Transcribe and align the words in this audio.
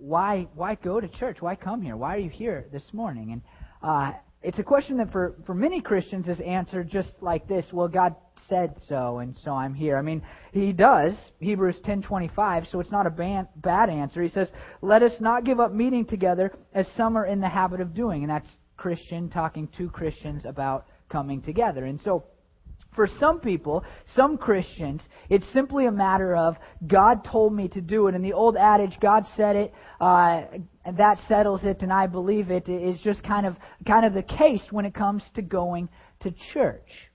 why 0.00 0.48
why 0.54 0.74
go 0.76 1.00
to 1.00 1.08
church? 1.08 1.38
Why 1.40 1.54
come 1.54 1.82
here? 1.82 1.96
Why 1.96 2.16
are 2.16 2.20
you 2.20 2.30
here 2.30 2.66
this 2.72 2.84
morning? 2.92 3.32
And 3.32 3.42
uh, 3.82 4.12
it's 4.42 4.58
a 4.58 4.62
question 4.62 4.96
that 4.96 5.12
for, 5.12 5.34
for 5.44 5.54
many 5.54 5.80
Christians 5.82 6.26
is 6.26 6.40
answered 6.40 6.88
just 6.88 7.12
like 7.20 7.46
this. 7.46 7.66
Well, 7.72 7.88
God 7.88 8.14
said 8.48 8.74
so, 8.88 9.18
and 9.18 9.36
so 9.44 9.52
I'm 9.52 9.74
here. 9.74 9.98
I 9.98 10.02
mean, 10.02 10.22
He 10.52 10.72
does. 10.72 11.14
Hebrews 11.40 11.80
10:25. 11.84 12.70
So 12.70 12.80
it's 12.80 12.90
not 12.90 13.06
a 13.06 13.10
ban- 13.10 13.48
bad 13.56 13.90
answer. 13.90 14.22
He 14.22 14.30
says, 14.30 14.50
"Let 14.80 15.02
us 15.02 15.12
not 15.20 15.44
give 15.44 15.60
up 15.60 15.72
meeting 15.72 16.06
together, 16.06 16.52
as 16.72 16.88
some 16.96 17.16
are 17.18 17.26
in 17.26 17.40
the 17.40 17.48
habit 17.48 17.80
of 17.80 17.94
doing." 17.94 18.22
And 18.22 18.30
that's 18.30 18.48
Christian 18.76 19.28
talking 19.28 19.68
to 19.76 19.90
Christians 19.90 20.46
about 20.46 20.86
coming 21.10 21.42
together. 21.42 21.84
And 21.84 22.00
so 22.00 22.24
for 22.94 23.08
some 23.18 23.40
people, 23.40 23.84
some 24.16 24.36
Christians, 24.36 25.02
it's 25.28 25.44
simply 25.52 25.86
a 25.86 25.92
matter 25.92 26.34
of 26.34 26.56
God 26.86 27.24
told 27.24 27.54
me 27.54 27.68
to 27.68 27.80
do 27.80 28.08
it. 28.08 28.14
And 28.14 28.24
the 28.24 28.32
old 28.32 28.56
adage, 28.56 28.98
God 29.00 29.24
said 29.36 29.56
it, 29.56 29.74
uh, 30.00 30.42
that 30.84 31.18
settles 31.28 31.62
it, 31.64 31.82
and 31.82 31.92
I 31.92 32.06
believe 32.06 32.50
it, 32.50 32.68
is 32.68 33.00
just 33.00 33.22
kind 33.22 33.46
of 33.46 33.56
kind 33.86 34.04
of 34.04 34.14
the 34.14 34.22
case 34.22 34.62
when 34.70 34.84
it 34.84 34.94
comes 34.94 35.22
to 35.34 35.42
going 35.42 35.88
to 36.20 36.34
church. 36.52 37.09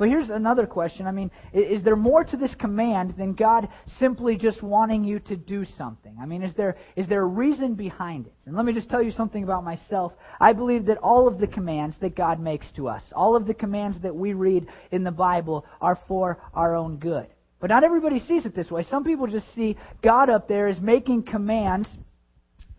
But 0.00 0.08
here's 0.08 0.30
another 0.30 0.66
question. 0.66 1.06
I 1.06 1.10
mean, 1.10 1.30
is 1.52 1.82
there 1.82 1.94
more 1.94 2.24
to 2.24 2.36
this 2.38 2.54
command 2.54 3.16
than 3.18 3.34
God 3.34 3.68
simply 3.98 4.34
just 4.34 4.62
wanting 4.62 5.04
you 5.04 5.20
to 5.20 5.36
do 5.36 5.66
something? 5.76 6.16
I 6.18 6.24
mean, 6.24 6.42
is 6.42 6.54
there, 6.54 6.78
is 6.96 7.06
there 7.06 7.20
a 7.20 7.26
reason 7.26 7.74
behind 7.74 8.26
it? 8.26 8.32
And 8.46 8.56
let 8.56 8.64
me 8.64 8.72
just 8.72 8.88
tell 8.88 9.02
you 9.02 9.10
something 9.10 9.44
about 9.44 9.62
myself. 9.62 10.14
I 10.40 10.54
believe 10.54 10.86
that 10.86 10.96
all 11.02 11.28
of 11.28 11.38
the 11.38 11.46
commands 11.46 11.96
that 12.00 12.16
God 12.16 12.40
makes 12.40 12.64
to 12.76 12.88
us, 12.88 13.02
all 13.14 13.36
of 13.36 13.46
the 13.46 13.52
commands 13.52 14.00
that 14.00 14.16
we 14.16 14.32
read 14.32 14.68
in 14.90 15.04
the 15.04 15.10
Bible, 15.10 15.66
are 15.82 15.98
for 16.08 16.42
our 16.54 16.74
own 16.74 16.96
good. 16.96 17.26
But 17.60 17.68
not 17.68 17.84
everybody 17.84 18.20
sees 18.20 18.46
it 18.46 18.56
this 18.56 18.70
way. 18.70 18.84
Some 18.84 19.04
people 19.04 19.26
just 19.26 19.54
see 19.54 19.76
God 20.02 20.30
up 20.30 20.48
there 20.48 20.68
as 20.68 20.80
making 20.80 21.24
commands 21.24 21.90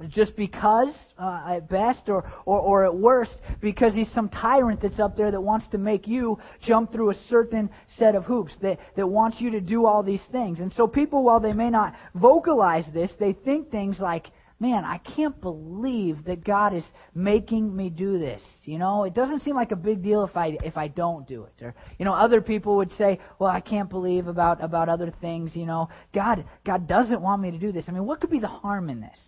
just 0.09 0.35
because, 0.35 0.94
uh, 1.17 1.44
at 1.49 1.69
best, 1.69 2.09
or, 2.09 2.30
or, 2.45 2.59
or 2.59 2.85
at 2.85 2.95
worst, 2.95 3.35
because 3.59 3.94
he's 3.94 4.11
some 4.13 4.30
tyrant 4.30 4.81
that's 4.81 4.99
up 4.99 5.16
there 5.17 5.31
that 5.31 5.41
wants 5.41 5.67
to 5.69 5.77
make 5.77 6.07
you 6.07 6.39
jump 6.61 6.91
through 6.91 7.11
a 7.11 7.16
certain 7.30 7.69
set 7.97 8.16
of 8.16 8.25
hoops, 8.25 8.53
that, 8.61 8.79
that 8.95 9.07
wants 9.07 9.39
you 9.39 9.52
to 9.52 9.61
do 9.61 9.85
all 9.85 10.03
these 10.03 10.23
things. 10.31 10.59
And 10.59 10.72
so 10.73 10.88
people, 10.88 11.23
while 11.23 11.39
they 11.39 11.53
may 11.53 11.69
not 11.69 11.95
vocalize 12.16 12.85
this, 12.94 13.11
they 13.19 13.33
think 13.33 13.72
things 13.72 13.99
like, 13.99 14.27
man, 14.61 14.85
I 14.85 14.99
can't 14.99 15.41
believe 15.41 16.25
that 16.25 16.44
God 16.44 16.75
is 16.75 16.83
making 17.16 17.75
me 17.75 17.89
do 17.89 18.19
this. 18.19 18.44
You 18.63 18.77
know, 18.77 19.05
it 19.05 19.16
doesn't 19.16 19.41
seem 19.41 19.55
like 19.55 19.72
a 19.72 19.75
big 19.75 20.03
deal 20.03 20.23
if 20.23 20.38
I 20.38 20.55
if 20.63 20.77
I 20.77 20.88
don't 20.88 21.27
do 21.27 21.45
it. 21.45 21.63
Or 21.63 21.73
you 21.97 22.05
know, 22.05 22.13
other 22.13 22.41
people 22.41 22.77
would 22.77 22.91
say, 22.91 23.19
well, 23.39 23.49
I 23.49 23.59
can't 23.59 23.89
believe 23.89 24.27
about 24.27 24.63
about 24.63 24.88
other 24.88 25.11
things. 25.19 25.55
You 25.55 25.66
know, 25.66 25.89
God 26.13 26.45
God 26.63 26.88
doesn't 26.88 27.22
want 27.22 27.41
me 27.41 27.49
to 27.49 27.57
do 27.57 27.72
this. 27.72 27.85
I 27.88 27.91
mean, 27.91 28.05
what 28.05 28.22
could 28.22 28.29
be 28.29 28.39
the 28.39 28.47
harm 28.47 28.89
in 28.89 29.02
this? 29.02 29.19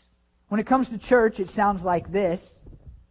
When 0.54 0.60
it 0.60 0.68
comes 0.68 0.88
to 0.90 1.00
church, 1.00 1.40
it 1.40 1.50
sounds 1.50 1.82
like 1.82 2.12
this 2.12 2.40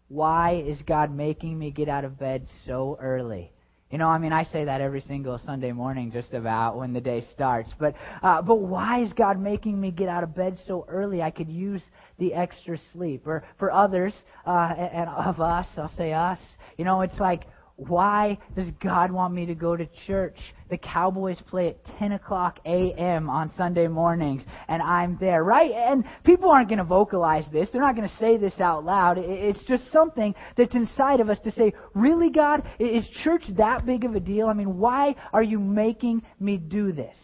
Why 0.07 0.63
is 0.65 0.81
God 0.83 1.13
making 1.13 1.59
me 1.59 1.73
get 1.73 1.89
out 1.89 2.05
of 2.05 2.17
bed 2.17 2.47
so 2.67 2.97
early? 3.01 3.53
You 3.91 3.99
know, 3.99 4.07
I 4.07 4.19
mean, 4.19 4.33
I 4.33 4.45
say 4.45 4.67
that 4.67 4.81
every 4.81 5.01
single 5.01 5.41
Sunday 5.45 5.73
morning, 5.73 6.13
just 6.13 6.35
about 6.35 6.79
when 6.79 6.93
the 6.93 7.01
day 7.01 7.23
starts. 7.33 7.73
But, 7.81 7.97
uh, 8.23 8.43
but 8.43 8.61
why 8.61 9.03
is 9.03 9.13
God 9.13 9.41
making 9.41 9.81
me 9.81 9.91
get 9.91 10.09
out 10.09 10.23
of 10.23 10.37
bed 10.37 10.57
so 10.69 10.87
early? 10.87 11.21
I 11.21 11.33
could 11.33 11.49
use 11.49 11.83
the 12.17 12.33
extra 12.33 12.79
sleep. 12.93 13.27
Or 13.27 13.43
for 13.59 13.73
others, 13.73 14.15
uh, 14.47 14.75
and 14.77 15.11
of 15.11 15.41
us, 15.41 15.67
I'll 15.77 15.93
say 15.97 16.13
us. 16.13 16.39
You 16.79 16.85
know, 16.85 17.01
it's 17.01 17.19
like, 17.19 17.43
why 17.89 18.39
does 18.57 18.69
God 18.83 19.11
want 19.11 19.35
me 19.35 19.47
to 19.47 19.55
go 19.55 19.77
to 19.77 19.87
church? 20.07 20.37
The 20.71 20.79
Cowboys 20.79 21.39
play 21.49 21.69
at 21.69 21.85
10 21.99 22.13
o'clock 22.13 22.61
a.m. 22.65 23.29
on 23.29 23.53
Sunday 23.57 23.89
mornings, 23.89 24.43
and 24.69 24.81
I'm 24.81 25.19
there, 25.21 25.45
right? 25.45 25.71
And 25.71 26.05
people 26.25 26.51
aren't 26.51 26.69
going 26.69 26.79
to 26.79 26.85
vocalize 26.85 27.45
this. 27.53 27.69
They're 27.73 27.83
not 27.83 27.97
going 27.97 28.09
to 28.09 28.17
say 28.17 28.37
this 28.37 28.59
out 28.61 28.85
loud. 28.85 29.19
It's 29.19 29.63
just 29.65 29.91
something 29.93 30.35
that's 30.57 30.75
inside 30.75 31.21
of 31.21 31.29
us 31.29 31.39
to 31.45 31.51
say, 31.53 31.73
really, 31.95 32.31
God? 32.31 32.63
Is 32.79 33.07
church 33.23 33.45
that 33.57 33.85
big 33.85 34.05
of 34.05 34.15
a 34.15 34.21
deal? 34.21 34.47
I 34.47 34.55
mean, 34.55 34.79
why 34.79 35.17
are 35.33 35.43
you 35.43 35.59
making 35.59 36.23
me 36.41 36.57
do 36.57 36.93
this? 36.93 37.17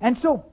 And 0.00 0.16
so, 0.18 0.51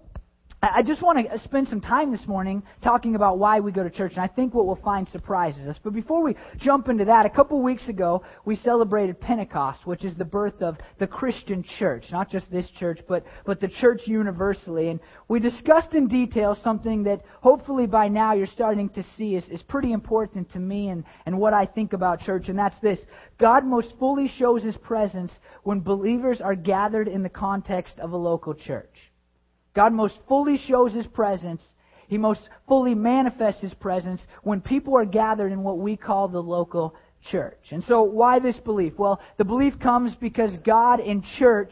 I 0.61 0.83
just 0.83 1.01
want 1.01 1.25
to 1.25 1.39
spend 1.39 1.69
some 1.69 1.79
time 1.79 2.11
this 2.11 2.27
morning 2.27 2.63
talking 2.83 3.15
about 3.15 3.37
why 3.37 3.61
we 3.61 3.71
go 3.71 3.81
to 3.81 3.89
church, 3.89 4.11
and 4.15 4.21
I 4.21 4.27
think 4.27 4.53
what 4.53 4.65
we'll 4.65 4.75
find 4.75 5.07
surprises 5.07 5.65
us. 5.69 5.77
But 5.81 5.93
before 5.93 6.21
we 6.21 6.35
jump 6.57 6.89
into 6.89 7.05
that, 7.05 7.25
a 7.25 7.29
couple 7.29 7.61
weeks 7.61 7.87
ago, 7.87 8.23
we 8.43 8.57
celebrated 8.57 9.21
Pentecost, 9.21 9.87
which 9.87 10.03
is 10.03 10.15
the 10.15 10.25
birth 10.25 10.61
of 10.61 10.77
the 10.97 11.07
Christian 11.07 11.63
church. 11.63 12.07
Not 12.11 12.29
just 12.29 12.51
this 12.51 12.69
church, 12.71 12.99
but, 13.07 13.23
but 13.45 13.61
the 13.61 13.69
church 13.69 14.01
universally. 14.05 14.89
And 14.89 14.99
we 15.29 15.39
discussed 15.39 15.93
in 15.93 16.09
detail 16.09 16.57
something 16.61 17.03
that 17.03 17.21
hopefully 17.39 17.87
by 17.87 18.09
now 18.09 18.33
you're 18.33 18.45
starting 18.45 18.89
to 18.89 19.05
see 19.17 19.35
is, 19.35 19.47
is 19.47 19.61
pretty 19.61 19.93
important 19.93 20.51
to 20.51 20.59
me 20.59 20.89
and, 20.89 21.05
and 21.25 21.39
what 21.39 21.53
I 21.53 21.67
think 21.67 21.93
about 21.93 22.19
church, 22.19 22.49
and 22.49 22.59
that's 22.59 22.79
this. 22.81 22.99
God 23.37 23.63
most 23.63 23.93
fully 23.97 24.27
shows 24.27 24.61
his 24.63 24.75
presence 24.75 25.31
when 25.63 25.79
believers 25.79 26.41
are 26.41 26.55
gathered 26.55 27.07
in 27.07 27.23
the 27.23 27.29
context 27.29 27.97
of 27.99 28.11
a 28.11 28.17
local 28.17 28.53
church. 28.53 29.09
God 29.79 29.94
most 29.94 30.17
fully 30.28 30.57
shows 30.57 30.91
His 30.91 31.07
presence. 31.07 31.66
He 32.09 32.17
most 32.17 32.41
fully 32.67 32.94
manifests 32.94 33.62
His 33.62 33.73
presence 33.73 34.19
when 34.44 34.59
people 34.59 34.97
are 34.97 35.06
gathered 35.06 35.53
in 35.53 35.63
what 35.63 35.78
we 35.78 35.95
call 35.95 36.28
the 36.28 36.44
local 36.44 36.97
church. 37.31 37.67
And 37.72 37.81
so, 37.85 38.01
why 38.03 38.39
this 38.39 38.57
belief? 38.57 38.95
Well, 38.97 39.22
the 39.38 39.45
belief 39.45 39.79
comes 39.79 40.13
because 40.16 40.51
God 40.66 41.00
in 41.00 41.23
church, 41.38 41.72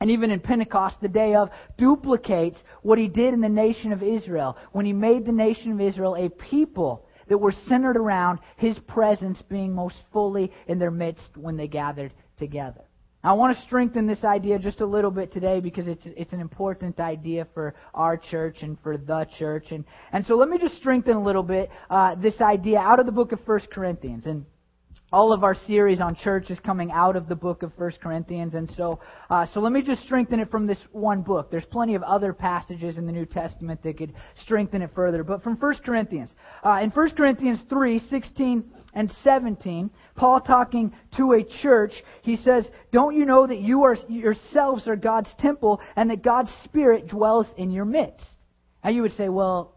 and 0.00 0.10
even 0.10 0.32
in 0.32 0.40
Pentecost, 0.40 0.96
the 1.00 1.06
day 1.06 1.36
of, 1.36 1.50
duplicates 1.78 2.58
what 2.82 2.98
He 2.98 3.06
did 3.06 3.32
in 3.32 3.40
the 3.40 3.48
nation 3.48 3.92
of 3.92 4.02
Israel 4.02 4.56
when 4.72 4.84
He 4.84 4.92
made 4.92 5.24
the 5.24 5.30
nation 5.30 5.70
of 5.70 5.80
Israel 5.80 6.16
a 6.16 6.28
people 6.28 7.06
that 7.28 7.38
were 7.38 7.54
centered 7.68 7.96
around 7.96 8.40
His 8.56 8.76
presence 8.80 9.40
being 9.48 9.72
most 9.72 10.02
fully 10.12 10.50
in 10.66 10.80
their 10.80 10.90
midst 10.90 11.36
when 11.36 11.56
they 11.56 11.68
gathered 11.68 12.12
together. 12.36 12.82
I 13.26 13.32
want 13.32 13.56
to 13.56 13.62
strengthen 13.64 14.06
this 14.06 14.22
idea 14.22 14.56
just 14.56 14.80
a 14.80 14.86
little 14.86 15.10
bit 15.10 15.32
today 15.32 15.58
because 15.58 15.88
it's 15.88 16.06
it's 16.06 16.32
an 16.32 16.38
important 16.38 17.00
idea 17.00 17.48
for 17.54 17.74
our 17.92 18.16
church 18.16 18.62
and 18.62 18.78
for 18.84 18.96
the 18.96 19.26
church. 19.36 19.72
And 19.72 19.84
and 20.12 20.24
so 20.24 20.36
let 20.36 20.48
me 20.48 20.58
just 20.58 20.76
strengthen 20.76 21.16
a 21.16 21.22
little 21.22 21.42
bit 21.42 21.68
uh, 21.90 22.14
this 22.14 22.40
idea 22.40 22.78
out 22.78 23.00
of 23.00 23.06
the 23.06 23.10
book 23.10 23.32
of 23.32 23.40
First 23.44 23.68
Corinthians. 23.68 24.26
And 24.26 24.46
all 25.12 25.32
of 25.32 25.44
our 25.44 25.54
series 25.54 26.00
on 26.00 26.16
church 26.16 26.50
is 26.50 26.58
coming 26.60 26.90
out 26.90 27.14
of 27.14 27.28
the 27.28 27.34
book 27.36 27.62
of 27.62 27.72
First 27.74 28.00
Corinthians, 28.00 28.54
and 28.54 28.70
so 28.76 28.98
uh, 29.30 29.46
so 29.54 29.60
let 29.60 29.72
me 29.72 29.82
just 29.82 30.02
strengthen 30.02 30.40
it 30.40 30.50
from 30.50 30.66
this 30.66 30.78
one 30.90 31.22
book. 31.22 31.50
There's 31.50 31.64
plenty 31.64 31.94
of 31.94 32.02
other 32.02 32.32
passages 32.32 32.96
in 32.96 33.06
the 33.06 33.12
New 33.12 33.24
Testament 33.26 33.82
that 33.84 33.98
could 33.98 34.14
strengthen 34.42 34.82
it 34.82 34.90
further, 34.94 35.22
but 35.22 35.42
from 35.44 35.56
First 35.56 35.84
Corinthians, 35.84 36.34
uh, 36.64 36.80
in 36.82 36.90
First 36.90 37.16
Corinthians 37.16 37.60
three 37.68 38.00
sixteen 38.00 38.64
and 38.94 39.10
seventeen, 39.22 39.90
Paul 40.16 40.40
talking 40.40 40.92
to 41.16 41.34
a 41.34 41.44
church, 41.62 41.92
he 42.22 42.36
says, 42.36 42.68
"Don't 42.92 43.14
you 43.14 43.26
know 43.26 43.46
that 43.46 43.60
you 43.60 43.84
are 43.84 43.96
yourselves 44.08 44.88
are 44.88 44.96
God's 44.96 45.30
temple, 45.38 45.80
and 45.94 46.10
that 46.10 46.22
God's 46.22 46.50
Spirit 46.64 47.06
dwells 47.06 47.46
in 47.56 47.70
your 47.70 47.84
midst?" 47.84 48.26
Now 48.82 48.90
you 48.90 49.02
would 49.02 49.16
say, 49.16 49.28
well, 49.28 49.75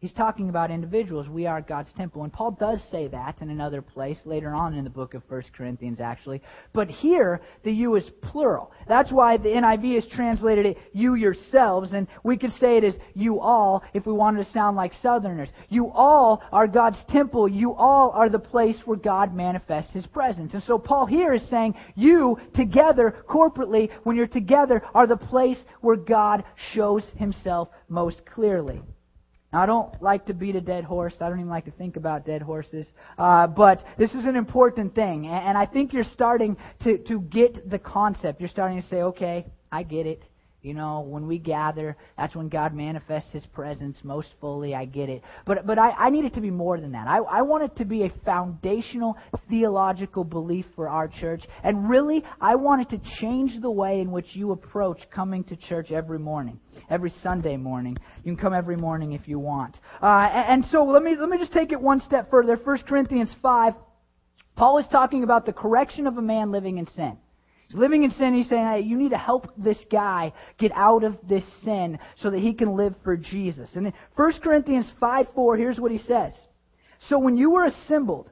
He's 0.00 0.12
talking 0.12 0.48
about 0.48 0.70
individuals. 0.70 1.28
We 1.28 1.46
are 1.46 1.60
God's 1.60 1.92
temple. 1.96 2.22
And 2.22 2.32
Paul 2.32 2.52
does 2.52 2.78
say 2.88 3.08
that 3.08 3.42
in 3.42 3.50
another 3.50 3.82
place, 3.82 4.16
later 4.24 4.54
on 4.54 4.74
in 4.74 4.84
the 4.84 4.90
book 4.90 5.14
of 5.14 5.24
1 5.28 5.42
Corinthians, 5.56 6.00
actually. 6.00 6.40
But 6.72 6.88
here, 6.88 7.40
the 7.64 7.72
you 7.72 7.96
is 7.96 8.04
plural. 8.22 8.70
That's 8.86 9.10
why 9.10 9.38
the 9.38 9.48
NIV 9.48 9.96
has 9.96 10.06
translated 10.06 10.66
it, 10.66 10.78
you 10.92 11.16
yourselves. 11.16 11.90
And 11.92 12.06
we 12.22 12.36
could 12.36 12.52
say 12.60 12.76
it 12.76 12.84
as 12.84 12.94
you 13.14 13.40
all 13.40 13.82
if 13.92 14.06
we 14.06 14.12
wanted 14.12 14.44
to 14.44 14.52
sound 14.52 14.76
like 14.76 14.92
Southerners. 15.02 15.48
You 15.68 15.90
all 15.90 16.44
are 16.52 16.68
God's 16.68 16.98
temple. 17.08 17.48
You 17.48 17.74
all 17.74 18.10
are 18.10 18.28
the 18.28 18.38
place 18.38 18.76
where 18.84 18.98
God 18.98 19.34
manifests 19.34 19.92
His 19.92 20.06
presence. 20.06 20.54
And 20.54 20.62
so 20.62 20.78
Paul 20.78 21.06
here 21.06 21.34
is 21.34 21.48
saying, 21.50 21.74
you 21.96 22.38
together, 22.54 23.16
corporately, 23.28 23.90
when 24.04 24.14
you're 24.16 24.28
together, 24.28 24.80
are 24.94 25.08
the 25.08 25.16
place 25.16 25.58
where 25.80 25.96
God 25.96 26.44
shows 26.72 27.02
Himself 27.16 27.68
most 27.88 28.24
clearly. 28.24 28.80
Now, 29.52 29.62
I 29.62 29.66
don't 29.66 30.02
like 30.02 30.26
to 30.26 30.34
beat 30.34 30.56
a 30.56 30.60
dead 30.60 30.84
horse. 30.84 31.14
I 31.20 31.28
don't 31.28 31.38
even 31.38 31.50
like 31.50 31.64
to 31.64 31.70
think 31.70 31.96
about 31.96 32.26
dead 32.26 32.42
horses. 32.42 32.86
Uh, 33.16 33.46
but 33.46 33.82
this 33.96 34.12
is 34.12 34.26
an 34.26 34.36
important 34.36 34.94
thing. 34.94 35.26
And 35.26 35.56
I 35.56 35.64
think 35.64 35.94
you're 35.94 36.04
starting 36.04 36.56
to, 36.82 36.98
to 36.98 37.20
get 37.20 37.70
the 37.70 37.78
concept. 37.78 38.40
You're 38.40 38.50
starting 38.50 38.80
to 38.82 38.86
say, 38.88 39.02
okay, 39.02 39.46
I 39.72 39.84
get 39.84 40.06
it. 40.06 40.22
You 40.60 40.74
know, 40.74 41.00
when 41.00 41.28
we 41.28 41.38
gather, 41.38 41.96
that's 42.16 42.34
when 42.34 42.48
God 42.48 42.74
manifests 42.74 43.30
His 43.32 43.46
presence 43.46 43.96
most 44.02 44.28
fully. 44.40 44.74
I 44.74 44.86
get 44.86 45.08
it. 45.08 45.22
But, 45.46 45.64
but 45.64 45.78
I, 45.78 45.90
I 45.90 46.10
need 46.10 46.24
it 46.24 46.34
to 46.34 46.40
be 46.40 46.50
more 46.50 46.80
than 46.80 46.92
that. 46.92 47.06
I, 47.06 47.18
I 47.18 47.42
want 47.42 47.62
it 47.62 47.76
to 47.76 47.84
be 47.84 48.02
a 48.02 48.12
foundational 48.24 49.16
theological 49.48 50.24
belief 50.24 50.66
for 50.74 50.88
our 50.88 51.06
church. 51.06 51.42
And 51.62 51.88
really, 51.88 52.24
I 52.40 52.56
want 52.56 52.82
it 52.82 52.88
to 52.90 53.00
change 53.20 53.60
the 53.60 53.70
way 53.70 54.00
in 54.00 54.10
which 54.10 54.34
you 54.34 54.50
approach 54.50 54.98
coming 55.14 55.44
to 55.44 55.54
church 55.54 55.92
every 55.92 56.18
morning, 56.18 56.58
every 56.90 57.12
Sunday 57.22 57.56
morning. 57.56 57.96
You 58.24 58.34
can 58.34 58.42
come 58.42 58.52
every 58.52 58.76
morning 58.76 59.12
if 59.12 59.28
you 59.28 59.38
want. 59.38 59.78
Uh, 60.02 60.06
and, 60.06 60.64
and 60.64 60.72
so 60.72 60.82
let 60.82 61.04
me, 61.04 61.14
let 61.16 61.28
me 61.28 61.38
just 61.38 61.52
take 61.52 61.70
it 61.70 61.80
one 61.80 62.00
step 62.00 62.32
further. 62.32 62.56
1 62.56 62.78
Corinthians 62.78 63.30
5, 63.40 63.74
Paul 64.56 64.78
is 64.78 64.86
talking 64.90 65.22
about 65.22 65.46
the 65.46 65.52
correction 65.52 66.08
of 66.08 66.18
a 66.18 66.22
man 66.22 66.50
living 66.50 66.78
in 66.78 66.88
sin. 66.88 67.16
He's 67.68 67.76
living 67.76 68.02
in 68.02 68.10
sin. 68.12 68.34
He's 68.34 68.48
saying, 68.48 68.66
hey, 68.66 68.80
you 68.80 68.96
need 68.96 69.10
to 69.10 69.18
help 69.18 69.52
this 69.56 69.78
guy 69.90 70.32
get 70.58 70.72
out 70.74 71.04
of 71.04 71.16
this 71.28 71.44
sin 71.64 71.98
so 72.16 72.30
that 72.30 72.38
he 72.38 72.54
can 72.54 72.76
live 72.76 72.94
for 73.04 73.16
Jesus. 73.16 73.70
And 73.74 73.88
in 73.88 73.92
1 74.16 74.40
Corinthians 74.40 74.90
5 74.98 75.26
4, 75.34 75.56
here's 75.56 75.78
what 75.78 75.92
he 75.92 75.98
says. 75.98 76.32
So 77.08 77.18
when 77.18 77.36
you 77.36 77.50
were 77.50 77.66
assembled, 77.66 78.30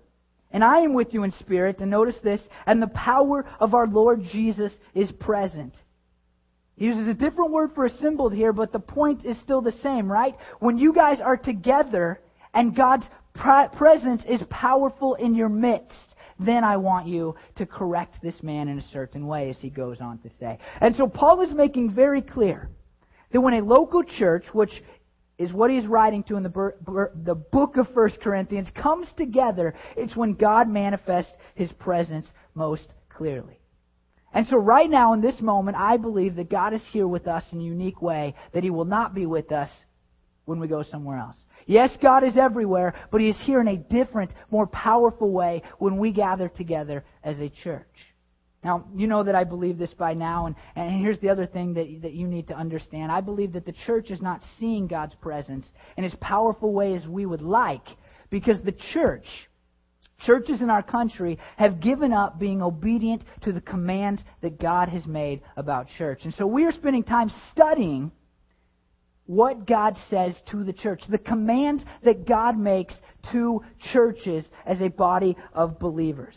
and 0.50 0.65
I 0.65 0.79
am 0.79 0.94
with 0.94 1.12
you 1.12 1.23
in 1.25 1.33
spirit, 1.33 1.81
and 1.81 1.91
notice 1.91 2.17
this, 2.23 2.41
and 2.65 2.81
the 2.81 2.87
power 2.88 3.47
of 3.61 3.75
our 3.75 3.87
Lord 3.87 4.23
Jesus 4.33 4.73
is 4.94 5.11
present. 5.12 5.75
He 6.77 6.87
uses 6.87 7.09
a 7.09 7.15
different 7.15 7.53
word 7.53 7.73
for 7.75 7.85
assembled 7.85 8.35
here, 8.35 8.53
but 8.53 8.73
the 8.73 8.79
point 8.79 9.25
is 9.25 9.39
still 9.41 9.61
the 9.61 9.73
same, 9.73 10.11
right? 10.11 10.35
When 10.61 10.79
you 10.79 10.93
guys 10.93 11.21
are 11.21 11.37
together 11.37 12.21
and 12.55 12.77
God's 12.77 13.05
presence 13.35 14.23
is 14.27 14.43
powerful 14.49 15.15
in 15.15 15.35
your 15.35 15.49
midst, 15.49 16.15
then 16.38 16.65
I 16.65 16.77
want 16.77 17.06
you 17.06 17.35
to 17.56 17.67
correct 17.67 18.17
this 18.23 18.43
man 18.43 18.69
in 18.69 18.79
a 18.79 18.88
certain 18.88 19.27
way, 19.27 19.50
as 19.50 19.59
he 19.59 19.71
goes 19.71 20.00
on 20.00 20.19
to 20.19 20.29
say. 20.38 20.59
And 20.81 20.94
so 20.97 21.09
Paul 21.09 21.41
is 21.43 21.53
making 21.53 21.94
very 21.94 22.23
clear 22.23 22.69
that 23.33 23.41
when 23.41 23.55
a 23.55 23.62
local 23.62 24.03
church, 24.03 24.44
which 24.53 24.83
is 25.38 25.53
what 25.53 25.71
he's 25.71 25.87
writing 25.87 26.23
to 26.25 26.37
in 26.37 26.43
the, 26.43 27.11
the 27.25 27.35
book 27.35 27.77
of 27.77 27.88
1 27.94 28.11
Corinthians, 28.23 28.69
comes 28.75 29.09
together, 29.17 29.75
it's 29.97 30.17
when 30.17 30.35
God 30.35 30.69
manifests 30.69 31.33
his 31.55 31.71
presence 31.73 32.27
most 32.55 32.89
clearly. 33.09 33.59
And 34.32 34.47
so, 34.49 34.59
right 34.59 34.91
now, 34.91 35.15
in 35.15 35.23
this 35.23 35.41
moment, 35.41 35.79
I 35.79 35.97
believe 35.97 36.37
that 36.37 36.50
God 36.50 36.75
is 36.75 36.82
here 36.91 37.09
with 37.09 37.27
us 37.27 37.44
in 37.53 37.61
a 37.61 37.62
unique 37.62 38.03
way, 38.03 38.35
that 38.53 38.62
he 38.62 38.71
will 38.71 38.85
not 38.85 39.15
be 39.15 39.25
with 39.25 39.50
us 39.50 39.71
when 40.44 40.61
we 40.61 40.69
go 40.69 40.82
somewhere 40.82 41.19
else. 41.19 41.37
Yes, 41.67 41.91
God 42.01 42.23
is 42.23 42.37
everywhere, 42.37 42.95
but 43.11 43.21
He 43.21 43.29
is 43.29 43.37
here 43.45 43.61
in 43.61 43.69
a 43.69 43.77
different, 43.77 44.33
more 44.51 44.69
powerful 44.69 45.31
way 45.31 45.63
when 45.79 45.99
we 45.99 46.13
gather 46.13 46.49
together 46.49 47.05
as 47.25 47.39
a 47.39 47.51
church. 47.51 47.87
Now, 48.65 48.87
you 48.97 49.07
know 49.07 49.23
that 49.23 49.35
I 49.35 49.45
believe 49.45 49.77
this 49.79 49.93
by 49.93 50.15
now, 50.15 50.47
and, 50.47 50.57
and 50.75 51.01
here's 51.01 51.19
the 51.21 51.29
other 51.29 51.47
thing 51.47 51.75
that, 51.75 52.03
that 52.03 52.15
you 52.15 52.27
need 52.27 52.49
to 52.49 52.55
understand. 52.55 53.13
I 53.13 53.21
believe 53.21 53.53
that 53.53 53.67
the 53.67 53.75
church 53.87 54.11
is 54.11 54.23
not 54.23 54.43
seeing 54.59 54.87
God's 54.87 55.15
presence 55.17 55.69
in 55.97 56.05
as 56.05 56.15
powerful 56.21 56.73
way 56.73 56.95
as 56.95 57.07
we 57.07 57.27
would 57.27 57.43
like, 57.43 57.87
because 58.31 58.61
the 58.63 58.75
church, 58.93 59.27
churches 60.25 60.63
in 60.63 60.71
our 60.71 60.83
country, 60.83 61.39
have 61.57 61.81
given 61.81 62.13
up 62.13 62.39
being 62.39 62.63
obedient 62.63 63.23
to 63.43 63.53
the 63.53 63.61
commands 63.61 64.23
that 64.41 64.59
God 64.61 64.89
has 64.89 65.05
made 65.07 65.43
about 65.57 65.87
church. 65.99 66.21
And 66.25 66.35
so 66.35 66.47
we 66.47 66.65
are 66.65 66.73
spending 66.73 67.05
time 67.05 67.31
studying 67.53 68.11
what 69.26 69.67
God 69.67 69.96
says 70.08 70.34
to 70.50 70.64
the 70.64 70.73
church, 70.73 71.02
the 71.08 71.19
commands 71.19 71.84
that 72.05 72.26
God 72.26 72.56
makes 72.56 72.94
to 73.32 73.62
churches 73.93 74.44
as 74.64 74.81
a 74.81 74.88
body 74.88 75.37
of 75.52 75.78
believers. 75.78 76.37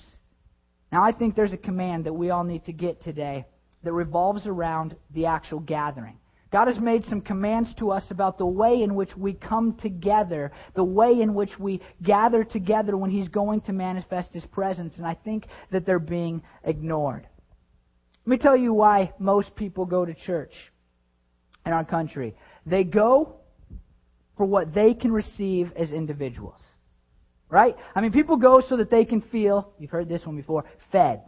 Now, 0.91 1.03
I 1.03 1.11
think 1.11 1.35
there's 1.35 1.53
a 1.53 1.57
command 1.57 2.05
that 2.05 2.13
we 2.13 2.31
all 2.31 2.43
need 2.43 2.65
to 2.65 2.73
get 2.73 3.03
today 3.03 3.45
that 3.83 3.93
revolves 3.93 4.47
around 4.47 4.95
the 5.13 5.27
actual 5.27 5.59
gathering. 5.59 6.17
God 6.51 6.67
has 6.67 6.79
made 6.79 7.05
some 7.05 7.21
commands 7.21 7.69
to 7.75 7.91
us 7.91 8.03
about 8.09 8.39
the 8.39 8.45
way 8.45 8.81
in 8.81 8.95
which 8.95 9.15
we 9.15 9.33
come 9.33 9.75
together, 9.75 10.51
the 10.73 10.83
way 10.83 11.21
in 11.21 11.35
which 11.35 11.59
we 11.59 11.79
gather 12.01 12.43
together 12.43 12.97
when 12.97 13.11
He's 13.11 13.27
going 13.27 13.61
to 13.61 13.73
manifest 13.73 14.33
His 14.33 14.45
presence, 14.45 14.97
and 14.97 15.05
I 15.05 15.13
think 15.13 15.45
that 15.71 15.85
they're 15.85 15.99
being 15.99 16.41
ignored. 16.63 17.27
Let 18.25 18.31
me 18.31 18.37
tell 18.37 18.57
you 18.57 18.73
why 18.73 19.13
most 19.19 19.55
people 19.55 19.85
go 19.85 20.05
to 20.05 20.13
church 20.15 20.53
in 21.67 21.71
our 21.71 21.85
country. 21.85 22.35
They 22.65 22.83
go 22.83 23.39
for 24.37 24.45
what 24.45 24.73
they 24.73 24.93
can 24.93 25.11
receive 25.11 25.71
as 25.75 25.91
individuals. 25.91 26.61
Right? 27.49 27.75
I 27.95 28.01
mean, 28.01 28.11
people 28.11 28.37
go 28.37 28.61
so 28.61 28.77
that 28.77 28.91
they 28.91 29.05
can 29.05 29.21
feel, 29.21 29.73
you've 29.79 29.89
heard 29.89 30.07
this 30.07 30.25
one 30.25 30.35
before, 30.35 30.65
fed. 30.91 31.23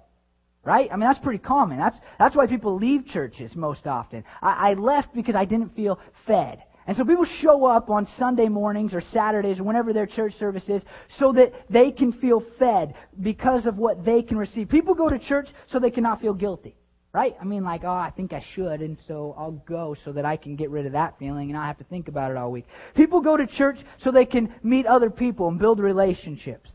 Right? 0.63 0.87
I 0.91 0.95
mean, 0.95 1.07
that's 1.07 1.19
pretty 1.19 1.39
common. 1.39 1.79
That's, 1.79 1.97
that's 2.19 2.35
why 2.35 2.45
people 2.45 2.75
leave 2.77 3.07
churches 3.07 3.55
most 3.55 3.87
often. 3.87 4.23
I, 4.41 4.71
I 4.71 4.73
left 4.75 5.15
because 5.15 5.33
I 5.33 5.45
didn't 5.45 5.75
feel 5.75 5.99
fed. 6.27 6.61
And 6.87 6.95
so 6.97 7.03
people 7.03 7.25
show 7.25 7.65
up 7.65 7.89
on 7.89 8.07
Sunday 8.17 8.47
mornings 8.47 8.93
or 8.93 9.01
Saturdays 9.01 9.59
or 9.59 9.63
whenever 9.63 9.93
their 9.93 10.07
church 10.07 10.33
service 10.37 10.67
is 10.67 10.81
so 11.19 11.31
that 11.33 11.53
they 11.69 11.91
can 11.91 12.11
feel 12.13 12.43
fed 12.59 12.95
because 13.19 13.65
of 13.65 13.77
what 13.77 14.05
they 14.05 14.23
can 14.23 14.37
receive. 14.37 14.69
People 14.69 14.93
go 14.93 15.09
to 15.09 15.19
church 15.19 15.47
so 15.71 15.79
they 15.79 15.91
cannot 15.91 16.21
feel 16.21 16.33
guilty. 16.33 16.75
Right? 17.13 17.35
I 17.41 17.43
mean, 17.43 17.65
like, 17.65 17.83
oh, 17.83 17.89
I 17.89 18.09
think 18.15 18.31
I 18.31 18.41
should, 18.55 18.79
and 18.81 18.97
so 19.05 19.35
I'll 19.37 19.51
go 19.67 19.97
so 20.05 20.13
that 20.13 20.23
I 20.23 20.37
can 20.37 20.55
get 20.55 20.69
rid 20.69 20.85
of 20.85 20.93
that 20.93 21.19
feeling 21.19 21.49
and 21.49 21.59
I 21.59 21.67
have 21.67 21.77
to 21.79 21.83
think 21.83 22.07
about 22.07 22.31
it 22.31 22.37
all 22.37 22.51
week. 22.51 22.65
People 22.95 23.19
go 23.19 23.35
to 23.35 23.45
church 23.45 23.79
so 23.97 24.11
they 24.11 24.25
can 24.25 24.53
meet 24.63 24.85
other 24.85 25.09
people 25.09 25.49
and 25.49 25.59
build 25.59 25.79
relationships. 25.79 26.69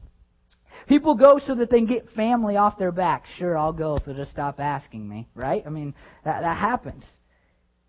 People 0.86 1.14
go 1.14 1.40
so 1.44 1.54
that 1.54 1.70
they 1.70 1.78
can 1.78 1.86
get 1.86 2.10
family 2.12 2.56
off 2.56 2.78
their 2.78 2.92
back. 2.92 3.24
Sure, 3.38 3.56
I'll 3.56 3.72
go 3.72 3.96
if 3.96 4.04
they'll 4.04 4.14
just 4.14 4.30
stop 4.30 4.60
asking 4.60 5.08
me, 5.08 5.26
right? 5.34 5.62
I 5.66 5.70
mean, 5.70 5.94
that, 6.24 6.42
that 6.42 6.58
happens. 6.58 7.04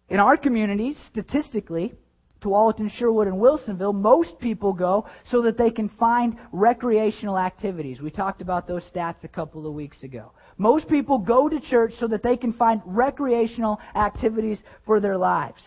In 0.09 0.19
our 0.19 0.37
communities, 0.37 0.97
statistically, 1.09 1.93
Tualatin, 2.41 2.89
Sherwood, 2.89 3.27
and 3.27 3.37
Wilsonville, 3.37 3.93
most 3.93 4.39
people 4.39 4.73
go 4.73 5.05
so 5.29 5.41
that 5.43 5.57
they 5.57 5.69
can 5.69 5.89
find 5.89 6.37
recreational 6.51 7.37
activities. 7.37 7.99
We 7.99 8.09
talked 8.09 8.41
about 8.41 8.67
those 8.67 8.83
stats 8.93 9.23
a 9.23 9.27
couple 9.27 9.67
of 9.67 9.73
weeks 9.73 10.03
ago. 10.03 10.31
Most 10.57 10.87
people 10.89 11.19
go 11.19 11.47
to 11.47 11.59
church 11.59 11.93
so 11.99 12.07
that 12.07 12.23
they 12.23 12.35
can 12.37 12.53
find 12.53 12.81
recreational 12.85 13.79
activities 13.95 14.61
for 14.85 14.99
their 14.99 15.17
lives. 15.17 15.61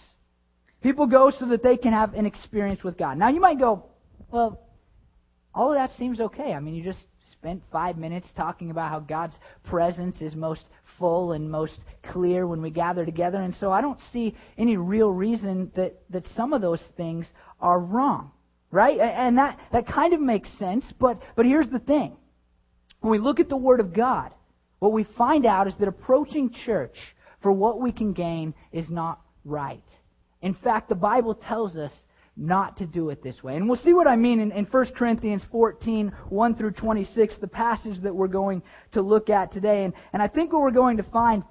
People 0.83 1.07
go 1.07 1.31
so 1.31 1.47
that 1.47 1.63
they 1.63 1.77
can 1.77 1.93
have 1.93 2.15
an 2.15 2.27
experience 2.27 2.83
with 2.83 2.97
God. 2.97 3.19
Now 3.19 3.29
you 3.29 3.41
might 3.41 3.59
go, 3.59 3.85
well, 4.31 4.61
all 5.55 5.73
of 5.73 5.77
that 5.77 5.91
seems 5.99 6.21
okay. 6.21 6.53
I 6.53 6.61
mean, 6.61 6.75
you 6.75 6.83
just 6.83 7.05
spent 7.33 7.63
five 7.71 7.97
minutes 7.97 8.27
talking 8.37 8.71
about 8.71 8.91
how 8.91 9.01
God's 9.01 9.35
presence 9.65 10.21
is 10.21 10.35
most 10.35 10.65
full 10.99 11.33
and 11.33 11.51
most 11.51 11.81
clear 12.03 12.47
when 12.47 12.61
we 12.61 12.71
gather 12.71 13.05
together, 13.05 13.41
and 13.41 13.55
so 13.59 13.73
I 13.73 13.81
don't 13.81 13.99
see 14.13 14.37
any 14.59 14.77
real 14.77 15.11
reason 15.11 15.71
that, 15.75 15.95
that 16.11 16.25
some 16.37 16.53
of 16.53 16.61
those 16.61 16.83
things 16.97 17.27
are 17.61 17.81
wrong. 17.81 18.33
Right? 18.73 19.01
And 19.01 19.39
that, 19.39 19.59
that 19.73 19.89
kind 19.89 20.15
of 20.15 20.21
makes 20.21 20.49
sense, 20.59 20.85
but, 21.01 21.21
but 21.35 21.45
here's 21.45 21.69
the 21.69 21.81
thing. 21.81 22.17
When 23.01 23.11
we 23.11 23.19
look 23.19 23.41
at 23.41 23.49
the 23.49 23.57
Word 23.57 23.81
of 23.81 23.93
God, 23.93 24.33
what 24.81 24.93
we 24.93 25.05
find 25.17 25.47
out 25.47 25.69
is 25.69 25.75
that 25.79 25.89
approaching 25.89 26.51
church 26.51 26.97
for 27.43 27.53
what 27.53 27.81
we 27.81 27.93
can 27.93 28.13
gain 28.13 28.53
is 28.73 28.91
not 28.91 29.21
right. 29.45 29.85
In 30.43 30.55
fact, 30.55 30.89
the 30.89 30.95
Bible 30.95 31.35
tells 31.35 31.77
us 31.77 31.93
not 32.37 32.79
to 32.79 32.87
do 32.87 33.11
it 33.11 33.23
this 33.23 33.43
way. 33.43 33.57
And 33.57 33.69
we'll 33.69 33.79
see 33.79 33.93
what 33.93 34.07
I 34.07 34.17
mean 34.17 34.41
in, 34.41 34.51
in 34.53 34.65
1 34.65 34.87
Corinthians 34.97 35.43
14, 35.51 36.13
1 36.29 36.55
through 36.55 36.73
26, 36.73 37.35
the 37.41 37.47
passage 37.47 38.01
that 38.03 38.15
we're 38.15 38.29
going 38.29 38.63
to 38.93 39.03
look 39.03 39.29
at 39.29 39.53
today. 39.53 39.85
And, 39.85 39.93
and 40.13 40.23
I 40.23 40.29
think 40.29 40.53
what 40.53 40.63
we're 40.63 40.71
going 40.71 40.97
to 40.97 41.03
find 41.05 41.45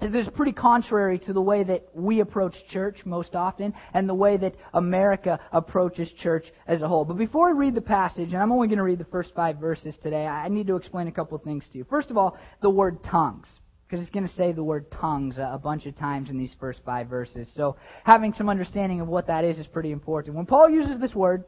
it 0.00 0.14
is 0.14 0.28
pretty 0.28 0.52
contrary 0.52 1.18
to 1.20 1.32
the 1.32 1.42
way 1.42 1.64
that 1.64 1.88
we 1.92 2.20
approach 2.20 2.54
church 2.70 3.04
most 3.04 3.34
often 3.34 3.74
and 3.92 4.08
the 4.08 4.14
way 4.14 4.36
that 4.36 4.54
America 4.72 5.40
approaches 5.52 6.10
church 6.12 6.46
as 6.66 6.82
a 6.82 6.88
whole. 6.88 7.04
But 7.04 7.18
before 7.18 7.48
I 7.48 7.52
read 7.52 7.74
the 7.74 7.80
passage, 7.80 8.32
and 8.32 8.42
I'm 8.42 8.52
only 8.52 8.68
going 8.68 8.78
to 8.78 8.84
read 8.84 9.00
the 9.00 9.04
first 9.06 9.34
five 9.34 9.58
verses 9.58 9.96
today, 10.02 10.26
I 10.26 10.48
need 10.48 10.68
to 10.68 10.76
explain 10.76 11.08
a 11.08 11.12
couple 11.12 11.36
of 11.36 11.42
things 11.42 11.64
to 11.72 11.78
you. 11.78 11.84
First 11.84 12.10
of 12.10 12.16
all, 12.16 12.36
the 12.62 12.70
word 12.70 13.02
tongues. 13.04 13.48
Because 13.86 14.02
it's 14.02 14.14
going 14.14 14.28
to 14.28 14.34
say 14.34 14.52
the 14.52 14.62
word 14.62 14.90
tongues 14.90 15.38
a 15.38 15.58
bunch 15.58 15.86
of 15.86 15.96
times 15.96 16.28
in 16.28 16.36
these 16.36 16.54
first 16.60 16.80
five 16.84 17.08
verses. 17.08 17.48
So 17.56 17.76
having 18.04 18.34
some 18.34 18.50
understanding 18.50 19.00
of 19.00 19.08
what 19.08 19.26
that 19.28 19.44
is 19.44 19.58
is 19.58 19.66
pretty 19.66 19.92
important. 19.92 20.36
When 20.36 20.44
Paul 20.44 20.68
uses 20.68 21.00
this 21.00 21.14
word, 21.14 21.44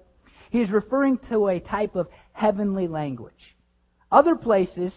he 0.50 0.62
is 0.62 0.71
referring 0.71 1.19
to 1.28 1.49
a 1.49 1.61
type 1.61 1.97
of 1.97 2.09
heavenly 2.33 2.88
language. 2.88 3.54
Other 4.11 4.37
places, 4.37 4.92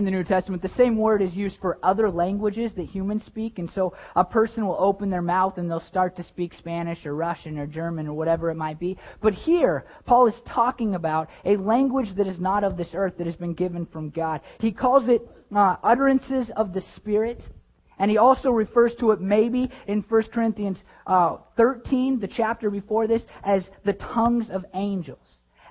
in 0.00 0.06
the 0.06 0.10
New 0.10 0.24
Testament, 0.24 0.62
the 0.62 0.68
same 0.70 0.96
word 0.96 1.20
is 1.20 1.34
used 1.34 1.58
for 1.60 1.78
other 1.82 2.10
languages 2.10 2.72
that 2.74 2.86
humans 2.86 3.22
speak. 3.26 3.58
And 3.58 3.70
so 3.74 3.92
a 4.16 4.24
person 4.24 4.66
will 4.66 4.78
open 4.78 5.10
their 5.10 5.20
mouth 5.20 5.58
and 5.58 5.70
they'll 5.70 5.78
start 5.78 6.16
to 6.16 6.24
speak 6.24 6.54
Spanish 6.54 7.04
or 7.04 7.14
Russian 7.14 7.58
or 7.58 7.66
German 7.66 8.08
or 8.08 8.14
whatever 8.14 8.50
it 8.50 8.54
might 8.54 8.80
be. 8.80 8.96
But 9.20 9.34
here, 9.34 9.84
Paul 10.06 10.28
is 10.28 10.34
talking 10.48 10.94
about 10.94 11.28
a 11.44 11.58
language 11.58 12.16
that 12.16 12.26
is 12.26 12.40
not 12.40 12.64
of 12.64 12.78
this 12.78 12.88
earth 12.94 13.18
that 13.18 13.26
has 13.26 13.36
been 13.36 13.52
given 13.52 13.84
from 13.84 14.08
God. 14.08 14.40
He 14.58 14.72
calls 14.72 15.06
it 15.06 15.20
uh, 15.54 15.76
utterances 15.82 16.50
of 16.56 16.72
the 16.72 16.82
Spirit. 16.96 17.42
And 17.98 18.10
he 18.10 18.16
also 18.16 18.48
refers 18.48 18.94
to 19.00 19.10
it 19.10 19.20
maybe 19.20 19.70
in 19.86 20.00
1 20.08 20.22
Corinthians 20.32 20.78
uh, 21.06 21.36
13, 21.58 22.20
the 22.20 22.26
chapter 22.26 22.70
before 22.70 23.06
this, 23.06 23.26
as 23.44 23.68
the 23.84 23.92
tongues 23.92 24.48
of 24.48 24.64
angels. 24.72 25.18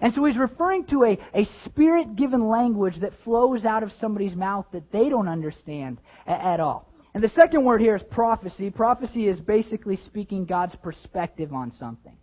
And 0.01 0.13
so 0.13 0.23
he's 0.23 0.37
referring 0.37 0.85
to 0.87 1.03
a, 1.03 1.19
a 1.33 1.45
spirit 1.65 2.15
given 2.15 2.47
language 2.47 2.99
that 3.01 3.13
flows 3.23 3.65
out 3.65 3.83
of 3.83 3.91
somebody's 3.99 4.35
mouth 4.35 4.65
that 4.71 4.91
they 4.91 5.09
don't 5.09 5.27
understand 5.27 5.99
a, 6.25 6.31
at 6.31 6.59
all. 6.59 6.89
And 7.13 7.23
the 7.23 7.29
second 7.29 7.65
word 7.65 7.81
here 7.81 7.95
is 7.95 8.03
prophecy. 8.03 8.69
Prophecy 8.69 9.27
is 9.27 9.39
basically 9.39 9.97
speaking 9.97 10.45
God's 10.45 10.75
perspective 10.77 11.53
on 11.53 11.71
something. 11.71 12.15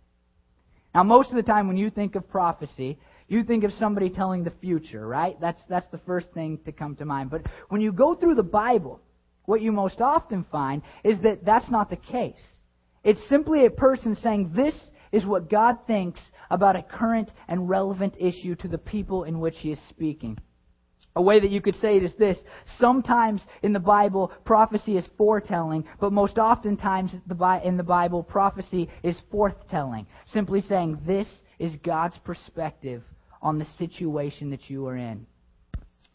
Now, 0.95 1.03
most 1.03 1.29
of 1.29 1.35
the 1.35 1.43
time 1.43 1.67
when 1.67 1.77
you 1.77 1.89
think 1.89 2.15
of 2.15 2.27
prophecy, 2.29 2.97
you 3.27 3.43
think 3.43 3.63
of 3.63 3.71
somebody 3.73 4.09
telling 4.09 4.43
the 4.43 4.53
future, 4.61 5.05
right? 5.05 5.39
That's, 5.39 5.59
that's 5.69 5.85
the 5.91 5.99
first 5.99 6.27
thing 6.33 6.59
to 6.65 6.71
come 6.71 6.95
to 6.95 7.05
mind. 7.05 7.29
But 7.29 7.41
when 7.69 7.81
you 7.81 7.91
go 7.91 8.15
through 8.15 8.35
the 8.35 8.43
Bible, 8.43 9.01
what 9.45 9.61
you 9.61 9.71
most 9.71 10.01
often 10.01 10.45
find 10.51 10.81
is 11.03 11.19
that 11.21 11.45
that's 11.45 11.69
not 11.69 11.89
the 11.89 11.97
case. 11.97 12.41
It's 13.03 13.19
simply 13.29 13.65
a 13.65 13.69
person 13.69 14.15
saying, 14.15 14.53
This 14.55 14.75
is 15.11 15.25
what 15.25 15.49
God 15.49 15.77
thinks 15.87 16.19
about 16.49 16.75
a 16.75 16.83
current 16.83 17.29
and 17.47 17.69
relevant 17.69 18.15
issue 18.19 18.55
to 18.55 18.67
the 18.67 18.77
people 18.77 19.23
in 19.23 19.39
which 19.39 19.57
he 19.59 19.71
is 19.71 19.79
speaking. 19.89 20.37
A 21.15 21.21
way 21.21 21.39
that 21.39 21.49
you 21.49 21.61
could 21.61 21.75
say 21.75 21.97
it 21.97 22.03
is 22.03 22.13
this. 22.15 22.37
Sometimes 22.77 23.41
in 23.63 23.73
the 23.73 23.79
Bible, 23.79 24.31
prophecy 24.45 24.97
is 24.97 25.05
foretelling, 25.17 25.83
but 25.99 26.13
most 26.13 26.37
oftentimes 26.37 27.11
in 27.11 27.77
the 27.77 27.83
Bible, 27.83 28.21
prophecy 28.21 28.87
is 29.01 29.17
forthtelling. 29.33 30.05
Simply 30.27 30.61
saying, 30.61 30.99
this 31.07 31.27
is 31.57 31.75
God's 31.83 32.17
perspective 32.19 33.01
on 33.41 33.57
the 33.57 33.65
situation 33.79 34.51
that 34.51 34.69
you 34.69 34.85
are 34.87 34.95
in. 34.95 35.25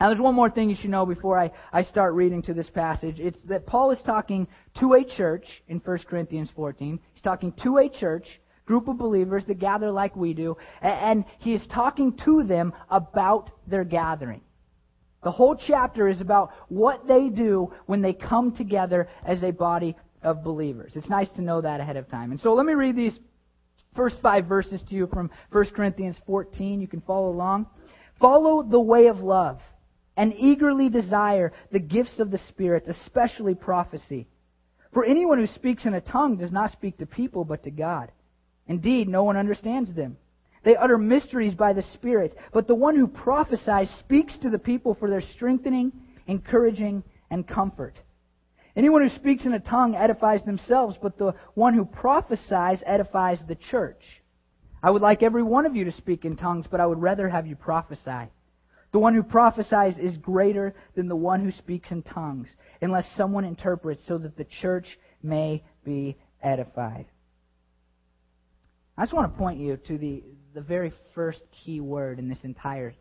Now, 0.00 0.08
there's 0.08 0.20
one 0.20 0.34
more 0.34 0.50
thing 0.50 0.68
you 0.68 0.75
should 0.75 0.90
know 0.90 1.06
before 1.06 1.38
I, 1.38 1.52
I 1.72 1.84
start 1.84 2.14
reading 2.14 2.42
to 2.42 2.54
this 2.54 2.68
passage. 2.68 3.20
It's 3.20 3.38
that 3.44 3.66
Paul 3.66 3.92
is 3.92 4.00
talking 4.04 4.49
to 4.80 4.94
a 4.94 5.04
church 5.04 5.46
in 5.68 5.78
1 5.78 5.99
Corinthians 6.08 6.50
14. 6.56 6.99
He's 7.12 7.22
talking 7.22 7.52
to 7.62 7.78
a 7.78 7.88
church, 7.88 8.26
group 8.66 8.88
of 8.88 8.99
believers 8.99 9.45
that 9.47 9.59
gather 9.59 9.90
like 9.90 10.14
we 10.16 10.35
do, 10.35 10.57
and 10.81 11.25
he 11.38 11.54
is 11.54 11.66
talking 11.69 12.16
to 12.25 12.42
them 12.45 12.73
about 12.90 13.50
their 13.66 13.85
gathering. 13.85 14.40
The 15.23 15.31
whole 15.31 15.57
chapter 15.57 16.09
is 16.09 16.21
about 16.21 16.52
what 16.69 17.07
they 17.07 17.28
do 17.28 17.73
when 17.87 18.02
they 18.02 18.12
come 18.12 18.57
together 18.57 19.09
as 19.25 19.42
a 19.42 19.52
body 19.52 19.97
of 20.23 20.42
believers. 20.42 20.92
It's 20.95 21.09
nice 21.09 21.31
to 21.33 21.42
know 21.42 21.61
that 21.61 21.81
ahead 21.81 21.97
of 21.97 22.09
time. 22.09 22.33
And 22.33 22.40
so 22.40 22.54
let 22.54 22.66
me 22.66 22.75
read 22.75 22.97
these 22.97 23.19
first 23.95 24.16
five 24.21 24.47
verses 24.47 24.83
to 24.88 24.95
you 24.95 25.07
from 25.07 25.31
1 25.50 25.66
Corinthians 25.71 26.16
14. 26.26 26.81
You 26.81 26.88
can 26.88 27.02
follow 27.02 27.28
along. 27.28 27.66
Follow 28.21 28.62
the 28.62 28.81
way 28.81 29.07
of 29.07 29.21
love 29.21 29.61
and 30.16 30.33
eagerly 30.35 30.88
desire 30.88 31.52
the 31.71 31.81
gifts 31.81 32.19
of 32.19 32.31
the 32.31 32.40
Spirit, 32.49 32.85
especially 32.87 33.54
prophecy. 33.54 34.26
For 34.92 35.04
anyone 35.04 35.38
who 35.38 35.47
speaks 35.47 35.85
in 35.87 35.95
a 35.95 36.00
tongue 36.00 36.37
does 36.37 36.52
not 36.52 36.73
speak 36.73 36.99
to 36.99 37.07
people 37.07 37.45
but 37.45 37.64
to 37.64 37.71
God. 37.71 38.11
Indeed, 38.73 39.07
no 39.07 39.23
one 39.23 39.37
understands 39.37 39.93
them. 39.93 40.17
They 40.64 40.76
utter 40.76 40.97
mysteries 40.97 41.52
by 41.52 41.75
the 41.75 41.83
Spirit, 41.83 42.35
but 42.55 42.67
the 42.67 42.75
one 42.75 42.97
who 42.97 43.07
prophesies 43.07 43.91
speaks 43.99 44.38
to 44.38 44.49
the 44.49 44.59
people 44.59 44.95
for 44.95 45.11
their 45.11 45.21
strengthening, 45.21 45.93
encouraging, 46.26 47.05
and 47.31 47.47
comfort. 47.47 48.00
Anyone 48.75 49.07
who 49.07 49.14
speaks 49.14 49.45
in 49.45 49.52
a 49.52 49.61
tongue 49.61 49.95
edifies 49.95 50.43
themselves, 50.45 50.97
but 51.02 51.19
the 51.19 51.35
one 51.52 51.75
who 51.75 51.85
prophesies 51.85 52.83
edifies 52.87 53.43
the 53.47 53.57
church. 53.57 54.02
I 54.83 54.91
would 54.91 55.02
like 55.02 55.23
every 55.23 55.43
one 55.43 55.67
of 55.67 55.76
you 55.76 55.85
to 55.85 55.93
speak 55.93 56.25
in 56.25 56.38
tongues, 56.38 56.64
but 56.71 56.81
I 56.81 56.87
would 56.87 57.02
rather 57.02 57.29
have 57.29 57.47
you 57.47 57.57
prophesy. 57.57 58.31
The 58.93 58.99
one 58.99 59.14
who 59.14 59.23
prophesies 59.23 59.99
is 59.99 60.17
greater 60.17 60.75
than 60.95 61.09
the 61.09 61.14
one 61.31 61.45
who 61.45 61.50
speaks 61.50 61.91
in 61.91 62.02
tongues, 62.05 62.49
unless 62.81 63.05
someone 63.19 63.45
interprets 63.45 64.00
so 64.09 64.17
that 64.17 64.38
the 64.38 64.47
church 64.62 64.99
may 65.23 65.62
be 65.85 66.17
edified. 66.43 67.05
I 68.96 69.02
just 69.02 69.12
want 69.12 69.32
to 69.32 69.38
point 69.38 69.58
you 69.58 69.76
to 69.76 69.99
the, 69.99 70.22
the 70.54 70.61
very 70.61 70.92
first 71.14 71.42
key 71.64 71.80
word 71.80 72.18
in 72.18 72.28
this 72.28 72.42
entire 72.44 72.94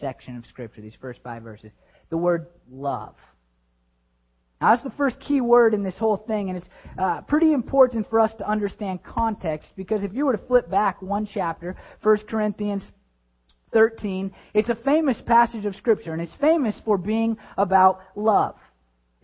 section 0.00 0.36
of 0.36 0.46
Scripture, 0.46 0.80
these 0.80 0.96
first 1.00 1.20
five 1.22 1.42
verses 1.42 1.72
the 2.10 2.16
word 2.16 2.46
love. 2.70 3.14
Now, 4.60 4.70
that's 4.70 4.82
the 4.82 4.96
first 4.96 5.20
key 5.20 5.40
word 5.40 5.74
in 5.74 5.84
this 5.84 5.96
whole 5.96 6.16
thing, 6.16 6.48
and 6.48 6.58
it's 6.58 6.68
uh, 6.98 7.20
pretty 7.22 7.52
important 7.52 8.08
for 8.10 8.18
us 8.18 8.32
to 8.38 8.48
understand 8.48 9.04
context 9.04 9.68
because 9.76 10.02
if 10.02 10.14
you 10.14 10.26
were 10.26 10.32
to 10.32 10.46
flip 10.46 10.70
back 10.70 11.00
one 11.00 11.26
chapter, 11.26 11.76
1 12.02 12.18
Corinthians 12.28 12.82
13, 13.72 14.32
it's 14.54 14.68
a 14.68 14.74
famous 14.74 15.16
passage 15.26 15.64
of 15.64 15.76
Scripture, 15.76 16.12
and 16.12 16.22
it's 16.22 16.34
famous 16.40 16.74
for 16.84 16.98
being 16.98 17.36
about 17.56 18.00
love. 18.16 18.56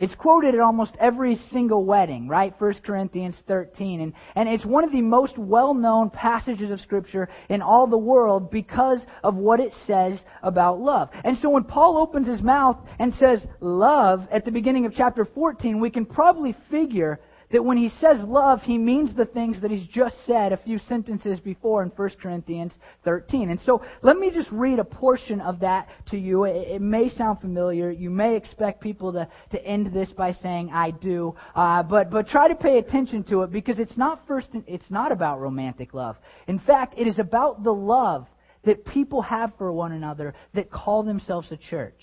It's 0.01 0.15
quoted 0.17 0.55
at 0.57 0.61
almost 0.61 0.93
every 0.99 1.37
single 1.53 1.85
wedding, 1.85 2.27
right? 2.27 2.53
1 2.61 2.75
Corinthians 2.85 3.37
13. 3.47 4.01
And, 4.01 4.13
and 4.35 4.49
it's 4.49 4.65
one 4.65 4.83
of 4.83 4.91
the 4.91 5.01
most 5.01 5.39
well-known 5.39 6.11
passages 6.11 6.73
of 6.73 6.81
Scripture 6.81 7.29
in 7.49 7.63
all 7.63 7.87
the 7.87 7.97
world 7.97 8.51
because 8.51 9.01
of 9.23 9.37
what 9.37 9.61
it 9.61 9.73
says 9.87 10.21
about 10.43 10.81
love. 10.81 11.11
And 11.23 11.39
so 11.39 11.51
when 11.51 11.63
Paul 11.63 11.97
opens 11.97 12.27
his 12.27 12.43
mouth 12.43 12.77
and 12.99 13.15
says 13.15 13.47
love 13.61 14.27
at 14.33 14.45
the 14.45 14.51
beginning 14.51 14.85
of 14.85 14.95
chapter 14.97 15.25
14, 15.25 15.79
we 15.79 15.91
can 15.91 16.07
probably 16.07 16.57
figure 16.73 17.21
that 17.51 17.65
when 17.65 17.77
he 17.77 17.91
says 18.01 18.21
love, 18.23 18.63
he 18.63 18.79
means 18.79 19.15
the 19.15 19.27
things 19.27 19.61
that 19.61 19.71
he's 19.71 19.87
just 19.87 20.17
said 20.27 20.53
a 20.53 20.57
few 20.57 20.79
sentences 20.79 21.41
before 21.41 21.83
in 21.83 21.91
1 21.91 22.11
Corinthians 22.21 22.73
13. 23.05 23.51
And 23.51 23.61
so 23.63 23.83
let 24.03 24.17
me 24.17 24.31
just 24.31 24.51
read 24.51 24.79
a 24.79 24.85
portion 24.85 25.41
of 25.41 25.61
that 25.61 25.89
to 26.11 26.19
you. 26.19 26.45
It, 26.45 26.69
it 26.69 26.83
may 26.83 27.09
sound 27.09 27.41
familiar. 27.41 27.91
You 27.91 28.11
may 28.11 28.37
expect 28.37 28.81
people 28.81 29.13
to, 29.13 29.29
to 29.53 29.65
end 29.65 29.93
this 29.93 30.11
by 30.11 30.33
saying, 30.33 30.71
I 30.73 30.91
do. 30.91 31.35
Uh, 31.55 31.83
but, 31.83 32.11
but 32.11 32.29
try 32.29 32.49
to 32.49 32.55
pay 32.55 32.79
attention 32.79 33.25
to 33.25 33.43
it 33.43 33.53
because 33.53 33.79
it's 33.79 33.97
not 33.97 34.27
first, 34.27 34.49
it's 34.67 34.91
not 34.91 35.13
about 35.13 35.41
romantic 35.41 35.95
love. 35.95 36.17
In 36.47 36.59
fact, 36.59 36.95
it 36.97 37.07
is 37.07 37.19
about 37.19 37.63
the 37.63 37.73
love 37.73 38.27
that 38.65 38.85
people 38.85 39.23
have 39.23 39.53
for 39.59 39.71
one 39.73 39.93
another 39.93 40.35
that 40.55 40.71
call 40.71 41.03
themselves 41.03 41.51
a 41.53 41.57
church. 41.57 42.01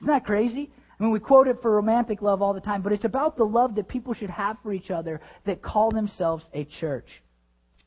Isn't 0.00 0.08
that 0.08 0.24
crazy? 0.24 0.70
I 0.98 1.04
mean, 1.04 1.12
we 1.12 1.20
quote 1.20 1.46
it 1.46 1.62
for 1.62 1.70
romantic 1.70 2.22
love 2.22 2.42
all 2.42 2.54
the 2.54 2.60
time, 2.60 2.82
but 2.82 2.92
it's 2.92 3.04
about 3.04 3.36
the 3.36 3.44
love 3.44 3.76
that 3.76 3.86
people 3.86 4.14
should 4.14 4.30
have 4.30 4.56
for 4.62 4.72
each 4.72 4.90
other 4.90 5.20
that 5.46 5.62
call 5.62 5.90
themselves 5.90 6.44
a 6.52 6.64
church. 6.64 7.22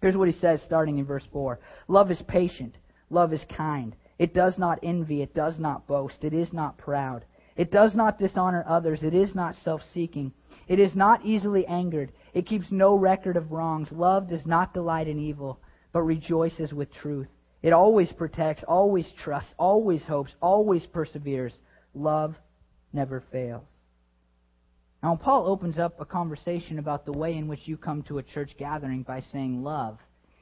Here's 0.02 0.16
what 0.16 0.30
he 0.30 0.40
says 0.40 0.62
starting 0.66 0.98
in 0.98 1.06
verse 1.06 1.26
4 1.32 1.60
Love 1.88 2.10
is 2.10 2.22
patient, 2.28 2.76
love 3.10 3.34
is 3.34 3.44
kind. 3.56 3.96
It 4.18 4.34
does 4.34 4.58
not 4.58 4.80
envy, 4.84 5.22
it 5.22 5.34
does 5.34 5.60
not 5.60 5.88
boast, 5.88 6.24
it 6.24 6.34
is 6.34 6.54
not 6.54 6.78
proud. 6.78 7.26
It 7.58 7.72
does 7.72 7.94
not 7.94 8.18
dishonor 8.18 8.64
others, 8.68 9.04
it 9.04 9.14
is 9.14 9.36
not 9.36 9.56
self 9.56 9.82
seeking. 9.94 10.32
It 10.68 10.80
is 10.80 10.96
not 10.96 11.26
easily 11.26 11.66
angered, 11.68 12.14
it 12.34 12.46
keeps 12.46 12.72
no 12.72 12.96
record 12.96 13.36
of 13.36 13.52
wrongs. 13.52 13.92
Love 13.92 14.30
does 14.30 14.46
not 14.46 14.74
delight 14.74 15.10
in 15.10 15.20
evil, 15.20 15.60
but 15.92 16.04
rejoices 16.04 16.74
with 16.74 16.94
truth. 16.94 17.28
It 17.62 17.74
always 17.74 18.12
protects, 18.14 18.64
always 18.68 19.12
trusts, 19.22 19.54
always 19.58 20.04
hopes, 20.04 20.34
always 20.42 20.86
perseveres. 20.86 21.54
Love 21.94 22.36
never 22.94 23.24
fails. 23.32 23.68
Now, 25.04 25.16
Paul 25.16 25.48
opens 25.48 25.80
up 25.80 26.00
a 26.00 26.06
conversation 26.06 26.78
about 26.78 27.06
the 27.06 27.12
way 27.12 27.36
in 27.36 27.48
which 27.48 27.68
you 27.68 27.76
come 27.76 28.04
to 28.04 28.20
a 28.20 28.24
church 28.24 28.56
gathering 28.58 29.02
by 29.04 29.22
saying 29.22 29.64
love. 29.64 29.98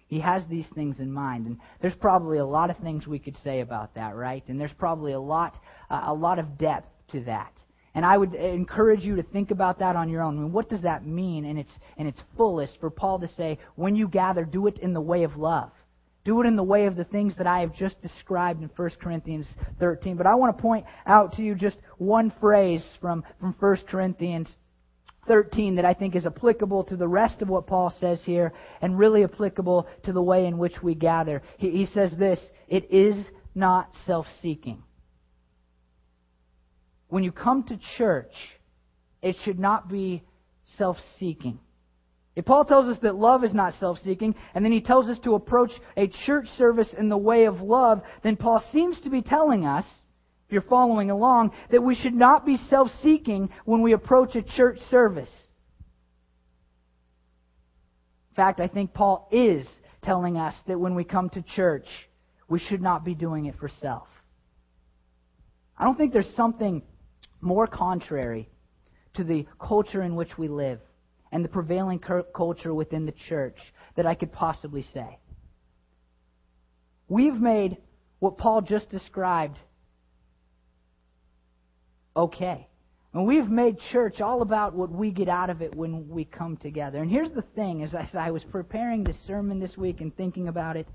He 0.08 0.20
has 0.20 0.44
these 0.48 0.66
things 0.74 1.00
in 1.00 1.12
mind, 1.12 1.46
and 1.46 1.58
there's 1.82 1.96
probably 1.96 2.40
a 2.40 2.46
lot 2.46 2.70
of 2.70 2.78
things 2.78 3.08
we 3.08 3.20
could 3.20 3.38
say 3.38 3.62
about 3.62 3.94
that, 3.96 4.16
right? 4.16 4.44
And 4.48 4.60
there's 4.60 4.74
probably 4.74 5.14
a 5.14 5.20
lot, 5.20 5.56
uh, 5.90 6.02
a 6.08 6.14
lot 6.14 6.40
of 6.40 6.58
depth 6.58 6.90
to 7.12 7.22
that. 7.22 7.54
And 7.96 8.06
I 8.06 8.18
would 8.18 8.34
encourage 8.34 9.04
you 9.04 9.16
to 9.16 9.24
think 9.24 9.52
about 9.52 9.80
that 9.80 9.96
on 9.96 10.10
your 10.10 10.22
own. 10.22 10.38
I 10.38 10.42
mean, 10.42 10.52
what 10.52 10.70
does 10.70 10.82
that 10.82 11.06
mean 11.06 11.46
in 11.46 11.58
its 11.58 11.72
in 11.98 12.08
its 12.08 12.20
fullest 12.38 12.80
for 12.80 12.90
Paul 12.90 13.20
to 13.20 13.28
say, 13.28 13.60
when 13.76 13.96
you 13.96 14.08
gather, 14.08 14.46
do 14.46 14.68
it 14.68 14.80
in 14.80 14.94
the 14.94 15.02
way 15.02 15.24
of 15.24 15.38
love? 15.38 15.72
Do 16.26 16.42
it 16.42 16.48
in 16.48 16.56
the 16.56 16.64
way 16.64 16.86
of 16.86 16.96
the 16.96 17.06
things 17.06 17.34
that 17.38 17.48
I 17.48 17.62
have 17.62 17.74
just 17.74 18.02
described 18.02 18.62
in 18.62 18.70
1 18.76 18.90
Corinthians 19.02 19.48
13. 19.80 20.18
But 20.18 20.28
I 20.28 20.36
want 20.36 20.56
to 20.56 20.62
point 20.62 20.86
out 21.06 21.34
to 21.34 21.42
you 21.42 21.56
just 21.56 21.78
one 21.98 22.32
phrase 22.40 22.86
from, 23.00 23.24
from 23.40 23.56
1 23.60 23.78
Corinthians 23.88 24.50
13 25.28 25.76
that 25.76 25.86
I 25.86 25.94
think 25.94 26.16
is 26.16 26.26
applicable 26.26 26.84
to 26.86 26.98
the 26.98 27.08
rest 27.08 27.42
of 27.42 27.50
what 27.50 27.68
Paul 27.68 27.94
says 28.00 28.20
here 28.26 28.52
and 28.82 28.98
really 28.98 29.24
applicable 29.24 29.88
to 30.04 30.12
the 30.12 30.22
way 30.22 30.46
in 30.46 30.58
which 30.58 30.82
we 30.84 30.96
gather. 30.96 31.42
He, 31.58 31.70
he 31.70 31.86
says 31.86 32.12
this 32.18 32.40
It 32.68 32.92
is 32.92 33.16
not 33.56 33.90
self 34.06 34.26
seeking. 34.42 34.84
When 37.08 37.24
you 37.24 37.32
come 37.32 37.64
to 37.64 37.80
church, 37.98 38.34
it 39.22 39.36
should 39.44 39.60
not 39.60 39.90
be 39.90 40.24
self 40.78 40.98
seeking. 41.20 41.60
If 42.36 42.46
Paul 42.46 42.64
tells 42.66 42.88
us 42.88 43.02
that 43.02 43.16
love 43.16 43.44
is 43.44 43.54
not 43.54 43.74
self 43.80 44.00
seeking, 44.04 44.36
and 44.54 44.64
then 44.64 44.72
he 44.72 44.82
tells 44.82 45.08
us 45.08 45.18
to 45.24 45.36
approach 45.36 45.72
a 45.98 46.08
church 46.26 46.48
service 46.58 46.94
in 46.98 47.10
the 47.10 47.18
way 47.18 47.46
of 47.46 47.62
love, 47.62 48.02
then 48.24 48.38
Paul 48.38 48.64
seems 48.72 49.00
to 49.02 49.10
be 49.10 49.22
telling 49.22 49.66
us, 49.66 49.86
if 50.48 50.54
you're 50.54 50.62
following 50.62 51.12
along, 51.12 51.52
that 51.72 51.84
we 51.84 51.96
should 51.96 52.14
not 52.14 52.46
be 52.46 52.58
self 52.70 52.90
seeking 53.04 53.50
when 53.66 53.82
we 53.82 53.94
approach 53.94 54.36
a 54.36 54.42
church 54.42 54.80
service. 54.90 55.30
In 58.32 58.36
fact, 58.36 58.60
I 58.60 58.68
think 58.68 58.94
Paul 58.94 59.28
is 59.32 59.68
telling 60.04 60.38
us 60.38 60.54
that 60.68 60.80
when 60.80 60.96
we 60.96 61.04
come 61.04 61.30
to 61.32 61.42
church, 61.42 61.88
we 62.48 62.60
should 62.60 62.82
not 62.82 63.04
be 63.04 63.16
doing 63.16 63.46
it 63.46 63.56
for 63.60 63.70
self. 63.82 64.08
I 65.78 65.84
don't 65.84 65.98
think 65.98 66.14
there's 66.14 66.34
something 66.36 66.84
more 67.42 67.68
contrary 67.68 68.50
to 69.16 69.24
the 69.24 69.46
culture 69.60 70.02
in 70.02 70.16
which 70.16 70.38
we 70.38 70.48
live 70.48 70.80
and 71.32 71.44
the 71.44 71.50
prevailing 71.50 72.00
culture 72.36 72.74
within 72.74 73.06
the 73.06 73.14
church 73.28 73.58
that 73.96 74.06
I 74.06 74.16
could 74.16 74.32
possibly 74.32 74.84
say. 74.94 75.20
We've 77.08 77.36
made 77.36 77.78
what 78.20 78.38
Paul 78.38 78.62
just 78.62 78.90
described 78.90 79.58
okay. 82.16 82.68
And 83.14 83.26
we've 83.26 83.50
made 83.50 83.78
church 83.92 84.22
all 84.22 84.44
about 84.44 84.76
what 84.76 84.92
we 84.92 85.10
get 85.12 85.28
out 85.28 85.50
of 85.50 85.62
it 85.64 85.76
when 85.76 86.10
we 86.10 86.26
come 86.26 86.58
together. 86.58 87.02
And 87.02 87.10
here's 87.10 87.32
the 87.32 87.44
thing 87.56 87.82
as 87.82 87.96
I 88.14 88.30
was 88.30 88.44
preparing 88.52 89.04
this 89.04 89.18
sermon 89.26 89.60
this 89.60 89.76
week 89.76 90.02
and 90.02 90.16
thinking 90.16 90.48
about 90.48 90.78
it, 90.78 90.88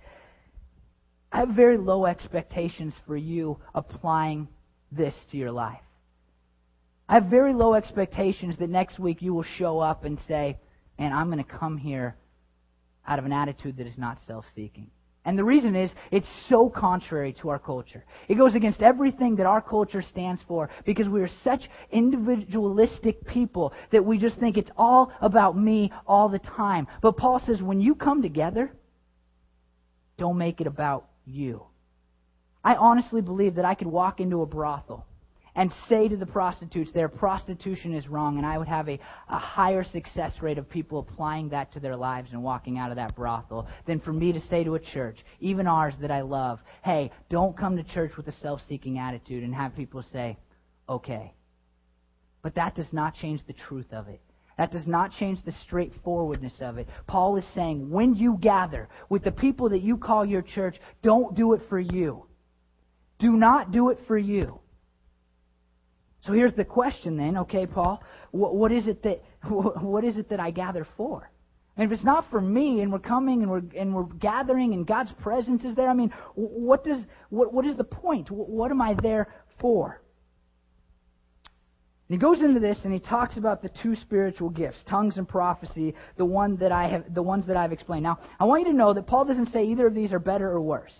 I 1.32 1.40
have 1.40 1.48
very 1.48 1.76
low 1.76 2.06
expectations 2.06 2.94
for 3.06 3.16
you 3.16 3.58
applying 3.74 4.46
this 4.92 5.14
to 5.32 5.36
your 5.36 5.50
life. 5.50 5.80
I 7.08 7.14
have 7.14 7.25
very 7.25 7.52
low 7.52 7.75
expectations 7.75 8.56
that 8.58 8.70
next 8.70 8.99
week 8.99 9.20
you 9.20 9.34
will 9.34 9.42
show 9.42 9.78
up 9.78 10.04
and 10.04 10.18
say, 10.26 10.58
and 10.99 11.12
I'm 11.12 11.30
going 11.30 11.42
to 11.42 11.50
come 11.58 11.76
here 11.76 12.16
out 13.06 13.18
of 13.18 13.26
an 13.26 13.32
attitude 13.32 13.76
that 13.76 13.87
is 13.87 13.99
not 13.99 14.18
self 14.26 14.46
seeking. 14.54 14.90
And 15.26 15.38
the 15.38 15.44
reason 15.44 15.75
is 15.75 15.90
it's 16.11 16.26
so 16.49 16.68
contrary 16.68 17.34
to 17.40 17.49
our 17.49 17.58
culture. 17.58 18.04
It 18.28 18.34
goes 18.34 18.54
against 18.54 18.82
everything 18.82 19.37
that 19.37 19.46
our 19.46 19.62
culture 19.62 20.02
stands 20.02 20.42
for 20.46 20.68
because 20.84 21.08
we 21.08 21.23
are 21.23 21.30
such 21.42 21.62
individualistic 21.90 23.26
people 23.26 23.73
that 23.90 24.04
we 24.04 24.18
just 24.18 24.37
think 24.38 24.58
it's 24.58 24.70
all 24.76 25.12
about 25.20 25.56
me 25.56 25.92
all 26.06 26.28
the 26.28 26.38
time. 26.38 26.87
But 27.00 27.16
Paul 27.16 27.40
says 27.46 27.62
when 27.62 27.80
you 27.80 27.94
come 27.94 28.20
together, 28.20 28.70
don't 30.18 30.37
make 30.37 30.61
it 30.61 30.66
about 30.66 31.08
you. 31.26 31.64
I 32.62 32.76
honestly 32.76 33.23
believe 33.23 33.54
that 33.56 33.64
I 33.64 33.75
could 33.75 33.88
walk 33.88 34.20
into 34.20 34.42
a 34.42 34.46
brothel 34.46 35.06
and 35.56 35.73
say 35.88 36.08
to 36.08 36.16
the 36.16 36.26
prostitutes 36.26 36.90
there, 36.92 37.08
prostitution 37.08 37.94
is 37.94 38.08
wrong, 38.08 38.38
and 38.38 38.46
I 38.46 38.58
would 38.58 38.68
have 38.68 38.88
a, 38.88 38.99
a 39.28 39.38
higher 39.38 39.84
success 39.84 40.32
rate 40.42 40.58
of 40.58 40.68
people 40.68 40.99
applying 40.99 41.50
that 41.50 41.73
to 41.75 41.80
their 41.80 41.96
lives 41.96 42.30
and 42.32 42.42
walking 42.42 42.78
out 42.78 42.90
of 42.90 42.96
that 42.96 43.14
brothel 43.14 43.68
than 43.87 44.00
for 44.00 44.12
me 44.12 44.32
to 44.32 44.40
say 44.40 44.64
to 44.64 44.75
a 44.75 44.80
church, 44.80 45.18
even 45.40 45.66
ours 45.66 45.94
that 46.00 46.11
I 46.11 46.23
love, 46.23 46.58
hey, 46.82 47.12
don't 47.30 47.56
come 47.56 47.76
to 47.76 47.84
church 47.84 48.16
with 48.16 48.26
a 48.26 48.32
self 48.32 48.61
seeking 48.68 48.99
attitude 48.99 49.44
and 49.44 49.54
have 49.54 49.76
people 49.76 50.04
say, 50.12 50.37
okay. 50.88 51.32
But 52.42 52.56
that 52.56 52.75
does 52.75 52.92
not 52.92 53.14
change 53.14 53.40
the 53.46 53.54
truth 53.54 53.92
of 53.92 54.08
it. 54.08 54.20
That 54.58 54.70
does 54.70 54.87
not 54.87 55.12
change 55.12 55.42
the 55.44 55.54
straightforwardness 55.64 56.61
of 56.61 56.78
it. 56.78 56.88
Paul 57.06 57.37
is 57.37 57.44
saying, 57.54 57.90
when 57.90 58.14
you 58.14 58.38
gather 58.40 58.88
with 59.08 59.25
the 59.25 59.32
people 59.32 59.70
that 59.70 59.82
you 59.82 59.96
call 59.96 60.25
your 60.25 60.42
church, 60.42 60.76
don't 61.02 61.34
do 61.34 61.54
it 61.54 61.62
for 61.68 61.80
you. 61.80 62.26
Do 63.18 63.32
not 63.32 63.73
do 63.73 63.90
it 63.90 63.99
for 64.06 64.18
you. 64.18 64.61
So 66.24 66.32
here's 66.32 66.54
the 66.54 66.64
question 66.64 67.16
then, 67.16 67.36
okay, 67.38 67.66
Paul, 67.66 68.02
what, 68.30 68.54
what 68.54 68.72
is 68.72 68.86
it 68.86 69.02
that 69.02 69.22
what 69.48 70.04
is 70.04 70.16
it 70.16 70.30
that 70.30 70.40
I 70.40 70.50
gather 70.50 70.86
for? 70.96 71.30
And 71.76 71.84
if 71.84 71.92
it's 71.92 72.04
not 72.04 72.30
for 72.30 72.40
me, 72.40 72.80
and 72.80 72.92
we're 72.92 73.00
coming 73.00 73.42
and 73.42 73.50
we're 73.50 73.62
and 73.76 73.94
we're 73.94 74.04
gathering, 74.04 74.72
and 74.74 74.86
God's 74.86 75.12
presence 75.20 75.64
is 75.64 75.74
there, 75.74 75.88
I 75.88 75.94
mean, 75.94 76.12
what 76.34 76.84
does 76.84 77.04
what 77.30 77.52
what 77.52 77.66
is 77.66 77.76
the 77.76 77.84
point? 77.84 78.30
What 78.30 78.70
am 78.70 78.80
I 78.80 78.94
there 78.94 79.28
for? 79.60 80.00
And 82.08 82.14
he 82.14 82.18
goes 82.18 82.40
into 82.40 82.60
this 82.60 82.78
and 82.84 82.92
he 82.92 83.00
talks 83.00 83.36
about 83.38 83.62
the 83.62 83.70
two 83.82 83.94
spiritual 83.96 84.50
gifts, 84.50 84.78
tongues 84.88 85.16
and 85.16 85.28
prophecy, 85.28 85.94
the 86.16 86.24
one 86.24 86.56
that 86.56 86.70
I 86.70 86.88
have 86.88 87.12
the 87.12 87.22
ones 87.22 87.46
that 87.46 87.56
I've 87.56 87.72
explained. 87.72 88.04
Now, 88.04 88.18
I 88.38 88.44
want 88.44 88.66
you 88.66 88.72
to 88.72 88.76
know 88.76 88.94
that 88.94 89.06
Paul 89.06 89.24
doesn't 89.24 89.50
say 89.50 89.64
either 89.64 89.86
of 89.86 89.94
these 89.94 90.12
are 90.12 90.18
better 90.18 90.48
or 90.48 90.60
worse. 90.60 90.94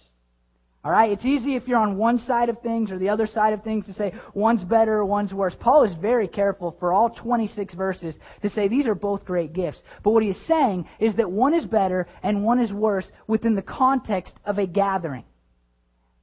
All 0.85 0.93
right? 0.93 1.11
It's 1.11 1.25
easy 1.25 1.57
if 1.57 1.67
you're 1.67 1.79
on 1.79 1.97
one 1.97 2.19
side 2.19 2.51
of 2.51 2.61
things 2.61 2.91
or 2.91 2.99
the 2.99 3.09
other 3.09 3.27
side 3.27 3.55
of 3.55 3.63
things 3.63 3.87
to 3.87 3.95
say 3.95 4.13
one's 4.35 4.63
better 4.65 4.99
or 4.99 5.07
one's 5.07 5.33
worse. 5.33 5.55
Paul 5.59 5.85
is 5.85 5.95
very 5.95 6.29
careful 6.29 6.77
for 6.79 6.93
all 6.93 7.09
26 7.09 7.73
verses 7.73 8.15
to 8.43 8.51
say 8.51 8.69
these 8.69 8.87
are 8.87 8.95
both 8.95 9.25
great 9.25 9.55
gifts. 9.55 9.81
But 10.03 10.11
what 10.11 10.23
he 10.23 10.29
is 10.29 10.47
saying 10.47 10.87
is 10.99 11.15
that 11.17 11.31
one 11.31 11.55
is 11.55 11.65
better 11.65 12.07
and 12.23 12.45
one 12.45 12.61
is 12.61 12.71
worse 12.71 13.07
within 13.27 13.55
the 13.55 13.63
context 13.63 14.35
of 14.45 14.59
a 14.59 14.67
gathering. 14.67 15.25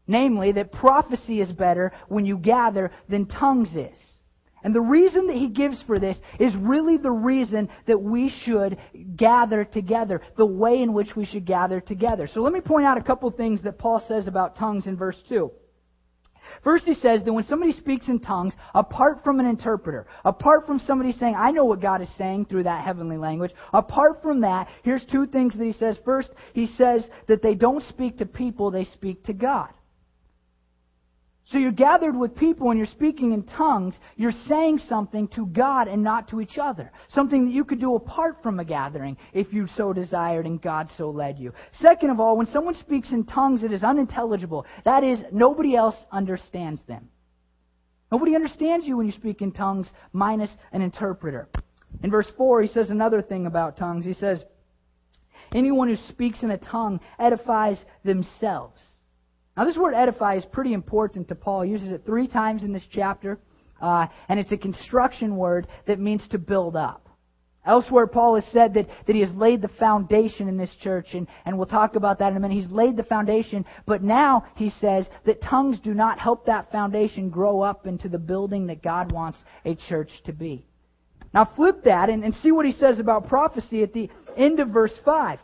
Namely, 0.05 0.51
that 0.51 0.71
prophecy 0.71 1.41
is 1.41 1.51
better 1.51 1.91
when 2.07 2.25
you 2.25 2.37
gather 2.37 2.91
than 3.09 3.25
tongues 3.25 3.73
is. 3.75 3.97
And 4.63 4.75
the 4.75 4.81
reason 4.81 5.27
that 5.27 5.35
he 5.35 5.49
gives 5.49 5.81
for 5.83 5.99
this 5.99 6.17
is 6.39 6.55
really 6.55 6.97
the 6.97 7.11
reason 7.11 7.69
that 7.87 8.01
we 8.01 8.29
should 8.43 8.77
gather 9.15 9.65
together, 9.65 10.21
the 10.37 10.45
way 10.45 10.81
in 10.81 10.93
which 10.93 11.15
we 11.15 11.25
should 11.25 11.45
gather 11.45 11.81
together. 11.81 12.27
So 12.27 12.41
let 12.41 12.53
me 12.53 12.61
point 12.61 12.85
out 12.85 12.97
a 12.97 13.03
couple 13.03 13.29
things 13.31 13.61
that 13.63 13.79
Paul 13.79 14.03
says 14.07 14.27
about 14.27 14.57
tongues 14.57 14.85
in 14.85 14.97
verse 14.97 15.17
2. 15.29 15.51
First, 16.63 16.85
he 16.85 16.93
says 16.93 17.23
that 17.23 17.33
when 17.33 17.45
somebody 17.45 17.71
speaks 17.71 18.07
in 18.07 18.19
tongues, 18.19 18.53
apart 18.75 19.23
from 19.23 19.39
an 19.39 19.47
interpreter, 19.47 20.05
apart 20.23 20.67
from 20.67 20.79
somebody 20.79 21.11
saying, 21.13 21.35
I 21.35 21.51
know 21.51 21.65
what 21.65 21.81
God 21.81 22.01
is 22.01 22.09
saying 22.17 22.45
through 22.45 22.63
that 22.63 22.85
heavenly 22.85 23.17
language, 23.17 23.51
apart 23.73 24.21
from 24.21 24.41
that, 24.41 24.67
here's 24.83 25.03
two 25.05 25.25
things 25.25 25.53
that 25.57 25.63
he 25.63 25.73
says. 25.73 25.97
First, 26.05 26.29
he 26.53 26.67
says 26.67 27.07
that 27.27 27.41
they 27.41 27.55
don't 27.55 27.83
speak 27.85 28.19
to 28.19 28.25
people, 28.25 28.69
they 28.69 28.85
speak 28.85 29.23
to 29.25 29.33
God. 29.33 29.69
So 31.51 31.57
you're 31.57 31.71
gathered 31.71 32.15
with 32.15 32.35
people 32.35 32.69
and 32.69 32.77
you're 32.77 32.87
speaking 32.87 33.33
in 33.33 33.43
tongues. 33.43 33.95
You're 34.15 34.31
saying 34.47 34.77
something 34.87 35.27
to 35.29 35.45
God 35.47 35.89
and 35.89 36.01
not 36.01 36.29
to 36.29 36.39
each 36.39 36.57
other. 36.57 36.91
Something 37.09 37.45
that 37.45 37.51
you 37.51 37.65
could 37.65 37.81
do 37.81 37.95
apart 37.95 38.37
from 38.41 38.59
a 38.59 38.65
gathering 38.65 39.17
if 39.33 39.51
you 39.51 39.67
so 39.75 39.91
desired 39.91 40.45
and 40.45 40.61
God 40.61 40.89
so 40.97 41.09
led 41.09 41.37
you. 41.37 41.51
Second 41.81 42.09
of 42.09 42.21
all, 42.21 42.37
when 42.37 42.47
someone 42.47 42.75
speaks 42.75 43.11
in 43.11 43.25
tongues, 43.25 43.63
it 43.63 43.73
is 43.73 43.83
unintelligible. 43.83 44.65
That 44.85 45.03
is, 45.03 45.19
nobody 45.33 45.75
else 45.75 45.97
understands 46.09 46.81
them. 46.87 47.09
Nobody 48.13 48.33
understands 48.35 48.85
you 48.85 48.95
when 48.95 49.07
you 49.07 49.13
speak 49.13 49.41
in 49.41 49.51
tongues 49.51 49.87
minus 50.13 50.51
an 50.71 50.81
interpreter. 50.81 51.49
In 52.01 52.11
verse 52.11 52.31
4, 52.37 52.61
he 52.61 52.69
says 52.69 52.89
another 52.89 53.21
thing 53.21 53.45
about 53.45 53.77
tongues. 53.77 54.05
He 54.05 54.13
says, 54.13 54.41
Anyone 55.53 55.89
who 55.89 55.97
speaks 56.07 56.43
in 56.43 56.51
a 56.51 56.57
tongue 56.57 57.01
edifies 57.19 57.77
themselves. 58.05 58.79
Now, 59.57 59.65
this 59.65 59.77
word 59.77 59.93
edify 59.93 60.35
is 60.35 60.45
pretty 60.45 60.73
important 60.73 61.27
to 61.27 61.35
Paul. 61.35 61.63
He 61.63 61.71
uses 61.71 61.89
it 61.89 62.03
three 62.05 62.27
times 62.27 62.63
in 62.63 62.71
this 62.71 62.87
chapter, 62.89 63.37
uh, 63.81 64.07
and 64.29 64.39
it's 64.39 64.51
a 64.51 64.57
construction 64.57 65.35
word 65.35 65.67
that 65.87 65.99
means 65.99 66.25
to 66.29 66.37
build 66.37 66.75
up. 66.75 67.09
Elsewhere, 67.63 68.07
Paul 68.07 68.35
has 68.35 68.45
said 68.51 68.73
that, 68.73 68.87
that 69.05 69.15
he 69.15 69.21
has 69.21 69.31
laid 69.33 69.61
the 69.61 69.67
foundation 69.67 70.47
in 70.47 70.57
this 70.57 70.73
church, 70.81 71.13
and, 71.13 71.27
and 71.45 71.57
we'll 71.57 71.67
talk 71.67 71.95
about 71.95 72.17
that 72.19 72.31
in 72.31 72.37
a 72.37 72.39
minute. 72.39 72.55
He's 72.55 72.71
laid 72.71 72.97
the 72.97 73.03
foundation, 73.03 73.65
but 73.85 74.01
now 74.01 74.45
he 74.55 74.69
says 74.69 75.07
that 75.25 75.43
tongues 75.43 75.79
do 75.79 75.93
not 75.93 76.17
help 76.17 76.47
that 76.47 76.71
foundation 76.71 77.29
grow 77.29 77.61
up 77.61 77.85
into 77.85 78.09
the 78.09 78.17
building 78.17 78.67
that 78.67 78.81
God 78.81 79.11
wants 79.11 79.37
a 79.63 79.75
church 79.75 80.09
to 80.25 80.33
be. 80.33 80.65
Now, 81.35 81.45
flip 81.55 81.83
that 81.83 82.09
and, 82.09 82.23
and 82.23 82.33
see 82.35 82.51
what 82.51 82.65
he 82.65 82.71
says 82.71 82.99
about 82.99 83.27
prophecy 83.27 83.83
at 83.83 83.93
the 83.93 84.09
end 84.35 84.59
of 84.59 84.69
verse 84.69 84.93
5. 85.05 85.39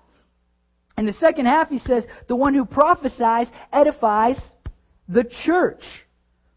In 0.97 1.05
the 1.05 1.13
second 1.13 1.45
half, 1.45 1.69
he 1.69 1.79
says, 1.79 2.03
the 2.27 2.35
one 2.35 2.53
who 2.53 2.65
prophesies 2.65 3.47
edifies 3.71 4.39
the 5.07 5.23
church. 5.45 5.83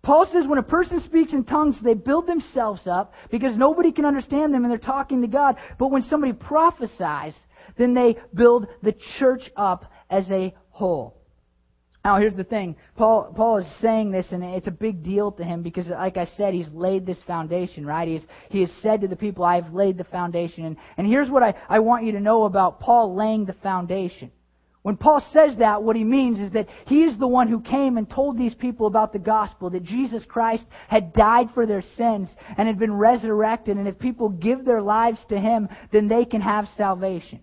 Paul 0.02 0.26
says 0.32 0.46
when 0.46 0.58
a 0.58 0.62
person 0.62 1.00
speaks 1.00 1.32
in 1.32 1.44
tongues, 1.44 1.76
they 1.82 1.92
build 1.92 2.26
themselves 2.26 2.86
up 2.86 3.12
because 3.30 3.54
nobody 3.54 3.92
can 3.92 4.06
understand 4.06 4.54
them 4.54 4.64
and 4.64 4.70
they're 4.70 4.78
talking 4.78 5.20
to 5.20 5.28
God. 5.28 5.56
But 5.78 5.90
when 5.90 6.02
somebody 6.04 6.32
prophesies, 6.32 7.36
then 7.76 7.92
they 7.92 8.16
build 8.32 8.66
the 8.82 8.94
church 9.18 9.50
up 9.56 9.84
as 10.08 10.28
a 10.30 10.54
whole. 10.70 11.19
Now, 12.02 12.18
here's 12.18 12.34
the 12.34 12.44
thing. 12.44 12.76
Paul, 12.96 13.32
Paul 13.36 13.58
is 13.58 13.66
saying 13.82 14.10
this, 14.10 14.26
and 14.30 14.42
it's 14.42 14.66
a 14.66 14.72
big 14.72 15.02
deal 15.02 15.32
to 15.32 15.44
him 15.44 15.62
because, 15.62 15.86
like 15.88 16.16
I 16.16 16.24
said, 16.24 16.54
he's 16.54 16.68
laid 16.72 17.04
this 17.04 17.22
foundation, 17.26 17.84
right? 17.84 18.08
He's, 18.08 18.24
he 18.48 18.60
has 18.60 18.70
said 18.80 19.02
to 19.02 19.08
the 19.08 19.16
people, 19.16 19.44
I've 19.44 19.74
laid 19.74 19.98
the 19.98 20.04
foundation. 20.04 20.64
And, 20.64 20.76
and 20.96 21.06
here's 21.06 21.28
what 21.28 21.42
I, 21.42 21.54
I 21.68 21.80
want 21.80 22.06
you 22.06 22.12
to 22.12 22.20
know 22.20 22.44
about 22.44 22.80
Paul 22.80 23.14
laying 23.14 23.44
the 23.44 23.52
foundation. 23.52 24.30
When 24.82 24.96
Paul 24.96 25.22
says 25.34 25.56
that, 25.58 25.82
what 25.82 25.94
he 25.94 26.04
means 26.04 26.38
is 26.38 26.52
that 26.52 26.68
he 26.86 27.02
is 27.02 27.18
the 27.18 27.28
one 27.28 27.48
who 27.48 27.60
came 27.60 27.98
and 27.98 28.08
told 28.08 28.38
these 28.38 28.54
people 28.54 28.86
about 28.86 29.12
the 29.12 29.18
gospel, 29.18 29.68
that 29.68 29.84
Jesus 29.84 30.24
Christ 30.24 30.64
had 30.88 31.12
died 31.12 31.50
for 31.52 31.66
their 31.66 31.82
sins 31.82 32.30
and 32.56 32.66
had 32.66 32.78
been 32.78 32.94
resurrected, 32.94 33.76
and 33.76 33.86
if 33.86 33.98
people 33.98 34.30
give 34.30 34.64
their 34.64 34.80
lives 34.80 35.20
to 35.28 35.38
him, 35.38 35.68
then 35.92 36.08
they 36.08 36.24
can 36.24 36.40
have 36.40 36.66
salvation. 36.78 37.40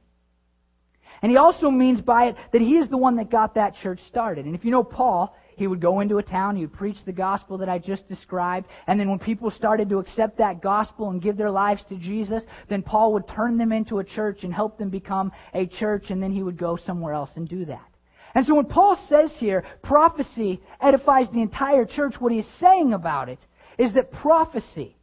And 1.22 1.32
he 1.32 1.38
also 1.38 1.70
means 1.70 2.02
by 2.02 2.26
it 2.28 2.36
that 2.52 2.62
he 2.62 2.78
is 2.78 2.90
the 2.90 2.98
one 2.98 3.16
that 3.18 3.32
got 3.32 3.56
that 3.56 3.76
church 3.82 4.00
started. 4.08 4.46
And 4.46 4.56
if 4.56 4.64
you 4.64 4.72
know 4.72 4.84
Paul, 4.84 5.36
he 5.58 5.66
would 5.66 5.82
go 5.82 6.02
into 6.02 6.20
a 6.20 6.24
town, 6.24 6.56
he 6.56 6.62
would 6.62 6.74
preach 6.74 6.98
the 7.04 7.12
gospel 7.12 7.58
that 7.58 7.70
I 7.70 7.80
just 7.80 8.08
described, 8.08 8.68
and 8.86 9.00
then 9.00 9.10
when 9.10 9.18
people 9.18 9.50
started 9.50 9.90
to 9.90 9.98
accept 9.98 10.38
that 10.38 10.62
gospel 10.62 11.10
and 11.10 11.20
give 11.20 11.36
their 11.36 11.50
lives 11.50 11.84
to 11.90 11.98
Jesus, 11.98 12.44
then 12.70 12.84
Paul 12.84 13.14
would 13.14 13.28
turn 13.28 13.58
them 13.58 13.72
into 13.72 13.98
a 13.98 14.04
church 14.04 14.44
and 14.44 14.54
help 14.54 14.78
them 14.78 14.92
become 14.92 15.32
a 15.56 15.66
church, 15.66 16.12
and 16.12 16.22
then 16.22 16.32
he 16.32 16.44
would 16.44 16.58
go 16.58 16.78
somewhere 16.78 17.14
else 17.14 17.32
and 17.36 17.50
do 17.50 17.66
that. 17.66 17.90
And 18.36 18.46
so 18.46 18.54
when 18.54 18.66
Paul 18.66 19.04
says 19.10 19.34
here, 19.38 19.64
prophecy 19.82 20.62
edifies 20.80 21.26
the 21.34 21.42
entire 21.42 21.86
church, 21.86 22.14
what 22.20 22.32
he's 22.32 22.46
saying 22.60 22.94
about 22.94 23.30
it 23.30 23.40
is 23.80 23.96
that 23.96 24.12
prophecy 24.12 24.96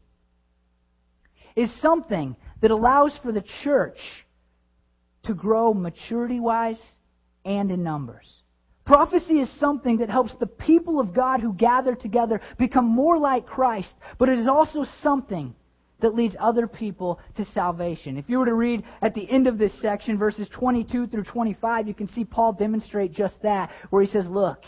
is 1.56 1.68
something 1.80 2.36
that 2.60 2.70
allows 2.70 3.12
for 3.24 3.32
the 3.32 3.44
church 3.64 3.98
to 5.24 5.34
grow 5.34 5.74
maturity 5.74 6.40
wise 6.40 6.80
and 7.44 7.70
in 7.70 7.82
numbers. 7.82 8.26
Prophecy 8.84 9.40
is 9.40 9.50
something 9.58 9.98
that 9.98 10.10
helps 10.10 10.34
the 10.34 10.46
people 10.46 11.00
of 11.00 11.14
God 11.14 11.40
who 11.40 11.54
gather 11.54 11.94
together 11.94 12.40
become 12.58 12.84
more 12.84 13.18
like 13.18 13.46
Christ, 13.46 13.94
but 14.18 14.28
it 14.28 14.38
is 14.38 14.46
also 14.46 14.84
something 15.02 15.54
that 16.00 16.14
leads 16.14 16.36
other 16.38 16.66
people 16.66 17.18
to 17.36 17.46
salvation. 17.46 18.18
If 18.18 18.28
you 18.28 18.38
were 18.38 18.44
to 18.44 18.54
read 18.54 18.84
at 19.00 19.14
the 19.14 19.28
end 19.30 19.46
of 19.46 19.56
this 19.56 19.72
section, 19.80 20.18
verses 20.18 20.48
22 20.50 21.06
through 21.06 21.24
25, 21.24 21.88
you 21.88 21.94
can 21.94 22.08
see 22.08 22.24
Paul 22.24 22.52
demonstrate 22.52 23.12
just 23.12 23.40
that, 23.42 23.70
where 23.88 24.02
he 24.02 24.10
says, 24.10 24.26
Look, 24.26 24.62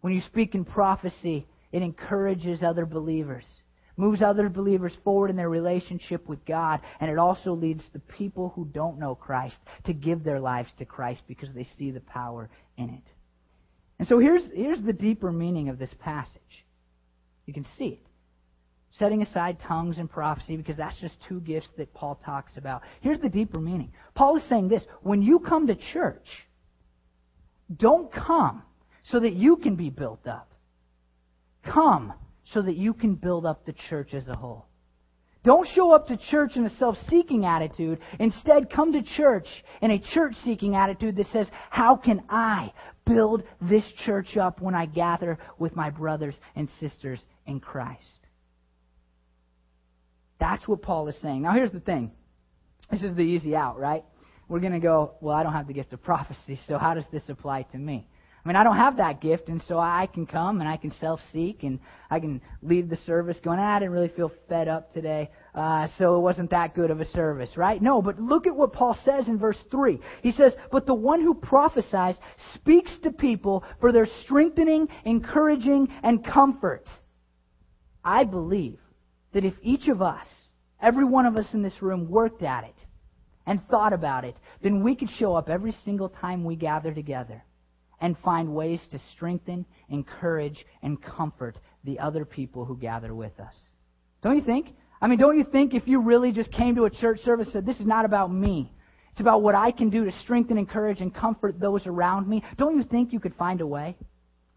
when 0.00 0.14
you 0.14 0.22
speak 0.22 0.54
in 0.54 0.64
prophecy, 0.64 1.46
it 1.72 1.82
encourages 1.82 2.62
other 2.62 2.86
believers 2.86 3.44
moves 3.96 4.22
other 4.22 4.48
believers 4.48 4.96
forward 5.04 5.30
in 5.30 5.36
their 5.36 5.48
relationship 5.48 6.28
with 6.28 6.44
God, 6.44 6.80
and 7.00 7.10
it 7.10 7.18
also 7.18 7.52
leads 7.52 7.84
the 7.92 7.98
people 7.98 8.52
who 8.54 8.64
don't 8.64 8.98
know 8.98 9.14
Christ 9.14 9.58
to 9.84 9.92
give 9.92 10.24
their 10.24 10.40
lives 10.40 10.70
to 10.78 10.84
Christ 10.84 11.22
because 11.26 11.48
they 11.54 11.66
see 11.78 11.90
the 11.90 12.00
power 12.00 12.48
in 12.76 12.90
it. 12.90 13.04
And 13.98 14.08
so 14.08 14.18
here's, 14.18 14.42
here's 14.54 14.82
the 14.82 14.92
deeper 14.92 15.30
meaning 15.30 15.68
of 15.68 15.78
this 15.78 15.92
passage. 16.00 16.64
You 17.46 17.54
can 17.54 17.66
see 17.78 17.86
it. 17.86 18.06
Setting 18.98 19.22
aside 19.22 19.58
tongues 19.66 19.98
and 19.98 20.10
prophecy, 20.10 20.56
because 20.56 20.76
that's 20.76 21.00
just 21.00 21.14
two 21.28 21.40
gifts 21.40 21.68
that 21.78 21.94
Paul 21.94 22.20
talks 22.24 22.56
about. 22.56 22.82
Here's 23.00 23.20
the 23.20 23.28
deeper 23.28 23.58
meaning. 23.58 23.92
Paul 24.14 24.36
is 24.36 24.48
saying 24.48 24.68
this 24.68 24.82
when 25.02 25.22
you 25.22 25.38
come 25.38 25.68
to 25.68 25.76
church, 25.92 26.26
Don't 27.74 28.12
come 28.12 28.62
so 29.10 29.20
that 29.20 29.32
you 29.32 29.56
can 29.56 29.76
be 29.76 29.88
built 29.88 30.26
up. 30.26 30.52
Come 31.64 32.12
so 32.52 32.62
that 32.62 32.76
you 32.76 32.94
can 32.94 33.14
build 33.14 33.46
up 33.46 33.64
the 33.64 33.74
church 33.88 34.14
as 34.14 34.26
a 34.28 34.34
whole. 34.34 34.66
Don't 35.44 35.66
show 35.74 35.92
up 35.92 36.06
to 36.06 36.16
church 36.16 36.52
in 36.54 36.64
a 36.64 36.76
self 36.76 36.96
seeking 37.08 37.44
attitude. 37.44 37.98
Instead, 38.20 38.70
come 38.70 38.92
to 38.92 39.02
church 39.02 39.46
in 39.80 39.90
a 39.90 39.98
church 39.98 40.34
seeking 40.44 40.76
attitude 40.76 41.16
that 41.16 41.26
says, 41.32 41.48
How 41.70 41.96
can 41.96 42.22
I 42.28 42.72
build 43.04 43.42
this 43.60 43.84
church 44.04 44.36
up 44.36 44.60
when 44.60 44.74
I 44.74 44.86
gather 44.86 45.38
with 45.58 45.74
my 45.74 45.90
brothers 45.90 46.34
and 46.54 46.68
sisters 46.78 47.20
in 47.46 47.58
Christ? 47.58 48.20
That's 50.38 50.66
what 50.68 50.82
Paul 50.82 51.08
is 51.08 51.16
saying. 51.20 51.42
Now, 51.42 51.52
here's 51.52 51.72
the 51.72 51.80
thing 51.80 52.12
this 52.90 53.02
is 53.02 53.16
the 53.16 53.22
easy 53.22 53.56
out, 53.56 53.78
right? 53.80 54.04
We're 54.48 54.60
going 54.60 54.72
to 54.72 54.80
go, 54.80 55.14
Well, 55.20 55.34
I 55.34 55.42
don't 55.42 55.54
have 55.54 55.66
the 55.66 55.72
gift 55.72 55.92
of 55.92 56.02
prophecy, 56.04 56.60
so 56.68 56.78
how 56.78 56.94
does 56.94 57.04
this 57.10 57.24
apply 57.28 57.62
to 57.72 57.78
me? 57.78 58.06
I 58.44 58.48
mean, 58.48 58.56
I 58.56 58.64
don't 58.64 58.76
have 58.76 58.96
that 58.96 59.20
gift, 59.20 59.48
and 59.48 59.62
so 59.68 59.78
I 59.78 60.08
can 60.12 60.26
come 60.26 60.60
and 60.60 60.68
I 60.68 60.76
can 60.76 60.90
self 60.90 61.20
seek 61.32 61.62
and 61.62 61.78
I 62.10 62.18
can 62.18 62.40
leave 62.60 62.88
the 62.88 62.96
service 63.06 63.38
going, 63.40 63.60
ah, 63.60 63.76
I 63.76 63.78
didn't 63.78 63.92
really 63.92 64.08
feel 64.08 64.32
fed 64.48 64.66
up 64.66 64.92
today, 64.92 65.30
uh, 65.54 65.86
so 65.96 66.16
it 66.16 66.20
wasn't 66.20 66.50
that 66.50 66.74
good 66.74 66.90
of 66.90 67.00
a 67.00 67.08
service, 67.10 67.56
right? 67.56 67.80
No, 67.80 68.02
but 68.02 68.18
look 68.18 68.48
at 68.48 68.56
what 68.56 68.72
Paul 68.72 68.98
says 69.04 69.28
in 69.28 69.38
verse 69.38 69.58
3. 69.70 70.00
He 70.22 70.32
says, 70.32 70.54
But 70.72 70.86
the 70.86 70.94
one 70.94 71.20
who 71.20 71.34
prophesies 71.34 72.16
speaks 72.54 72.90
to 73.04 73.12
people 73.12 73.62
for 73.80 73.92
their 73.92 74.08
strengthening, 74.24 74.88
encouraging, 75.04 75.86
and 76.02 76.24
comfort. 76.24 76.86
I 78.04 78.24
believe 78.24 78.80
that 79.34 79.44
if 79.44 79.54
each 79.62 79.86
of 79.86 80.02
us, 80.02 80.26
every 80.80 81.04
one 81.04 81.26
of 81.26 81.36
us 81.36 81.46
in 81.54 81.62
this 81.62 81.80
room, 81.80 82.10
worked 82.10 82.42
at 82.42 82.64
it 82.64 82.74
and 83.46 83.60
thought 83.68 83.92
about 83.92 84.24
it, 84.24 84.36
then 84.62 84.82
we 84.82 84.96
could 84.96 85.10
show 85.10 85.36
up 85.36 85.48
every 85.48 85.76
single 85.84 86.08
time 86.08 86.42
we 86.42 86.56
gather 86.56 86.92
together 86.92 87.44
and 88.02 88.18
find 88.18 88.52
ways 88.52 88.80
to 88.90 89.00
strengthen, 89.14 89.64
encourage, 89.88 90.66
and 90.82 91.00
comfort 91.00 91.56
the 91.84 92.00
other 92.00 92.24
people 92.24 92.64
who 92.64 92.76
gather 92.76 93.14
with 93.14 93.38
us. 93.40 93.54
Don't 94.22 94.36
you 94.36 94.42
think? 94.42 94.74
I 95.00 95.06
mean, 95.06 95.18
don't 95.18 95.38
you 95.38 95.44
think 95.44 95.72
if 95.72 95.86
you 95.86 96.00
really 96.02 96.32
just 96.32 96.52
came 96.52 96.74
to 96.74 96.84
a 96.84 96.90
church 96.90 97.20
service 97.20 97.46
and 97.46 97.52
said, 97.52 97.66
This 97.66 97.78
is 97.78 97.86
not 97.86 98.04
about 98.04 98.32
me, 98.32 98.72
it's 99.12 99.20
about 99.20 99.42
what 99.42 99.54
I 99.54 99.70
can 99.70 99.88
do 99.88 100.04
to 100.04 100.12
strengthen, 100.20 100.58
encourage, 100.58 101.00
and 101.00 101.14
comfort 101.14 101.60
those 101.60 101.86
around 101.86 102.28
me, 102.28 102.42
don't 102.58 102.76
you 102.76 102.82
think 102.82 103.12
you 103.12 103.20
could 103.20 103.36
find 103.36 103.60
a 103.60 103.66
way? 103.66 103.96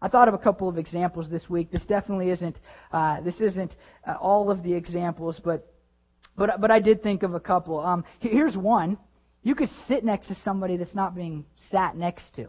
I 0.02 0.08
thought 0.08 0.28
of 0.28 0.34
a 0.34 0.38
couple 0.38 0.68
of 0.68 0.76
examples 0.76 1.30
this 1.30 1.48
week. 1.48 1.70
This 1.70 1.84
definitely 1.86 2.30
isn't 2.30 2.56
uh, 2.92 3.20
this 3.22 3.40
isn't 3.40 3.72
uh, 4.06 4.14
all 4.20 4.50
of 4.50 4.62
the 4.62 4.74
examples, 4.74 5.40
but 5.42 5.72
but 6.36 6.60
but 6.60 6.70
I 6.72 6.80
did 6.80 7.02
think 7.02 7.22
of 7.22 7.34
a 7.34 7.40
couple. 7.40 7.78
Um, 7.78 8.04
here's 8.18 8.56
one: 8.56 8.98
you 9.42 9.54
could 9.54 9.70
sit 9.86 10.04
next 10.04 10.26
to 10.28 10.36
somebody 10.44 10.76
that's 10.76 10.94
not 10.94 11.14
being 11.14 11.46
sat 11.70 11.96
next 11.96 12.24
to. 12.34 12.48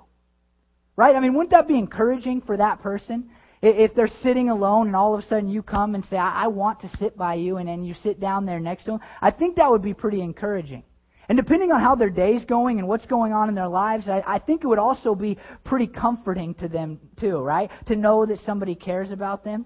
Right? 0.97 1.15
I 1.15 1.19
mean, 1.19 1.35
wouldn't 1.35 1.51
that 1.51 1.67
be 1.67 1.77
encouraging 1.77 2.41
for 2.41 2.57
that 2.57 2.81
person? 2.81 3.29
If 3.61 3.95
they're 3.95 4.09
sitting 4.21 4.49
alone 4.49 4.87
and 4.87 4.95
all 4.95 5.13
of 5.13 5.23
a 5.23 5.27
sudden 5.27 5.47
you 5.47 5.63
come 5.63 5.95
and 5.95 6.03
say, 6.05 6.17
I, 6.17 6.47
want 6.47 6.81
to 6.81 6.89
sit 6.97 7.15
by 7.17 7.35
you, 7.35 7.57
and 7.57 7.67
then 7.67 7.83
you 7.83 7.93
sit 7.93 8.19
down 8.19 8.45
there 8.45 8.59
next 8.59 8.85
to 8.85 8.91
them, 8.91 8.99
I 9.21 9.31
think 9.31 9.55
that 9.55 9.69
would 9.69 9.81
be 9.81 9.93
pretty 9.93 10.21
encouraging. 10.21 10.83
And 11.29 11.37
depending 11.37 11.71
on 11.71 11.81
how 11.81 11.95
their 11.95 12.09
day's 12.09 12.45
going 12.45 12.79
and 12.79 12.87
what's 12.87 13.05
going 13.05 13.33
on 13.33 13.49
in 13.49 13.55
their 13.55 13.67
lives, 13.67 14.07
I, 14.07 14.23
I 14.25 14.39
think 14.39 14.63
it 14.63 14.67
would 14.67 14.79
also 14.79 15.13
be 15.13 15.37
pretty 15.63 15.87
comforting 15.87 16.53
to 16.55 16.67
them, 16.67 16.99
too, 17.19 17.37
right? 17.37 17.69
To 17.87 17.95
know 17.95 18.25
that 18.25 18.39
somebody 18.39 18.75
cares 18.75 19.11
about 19.11 19.43
them. 19.43 19.65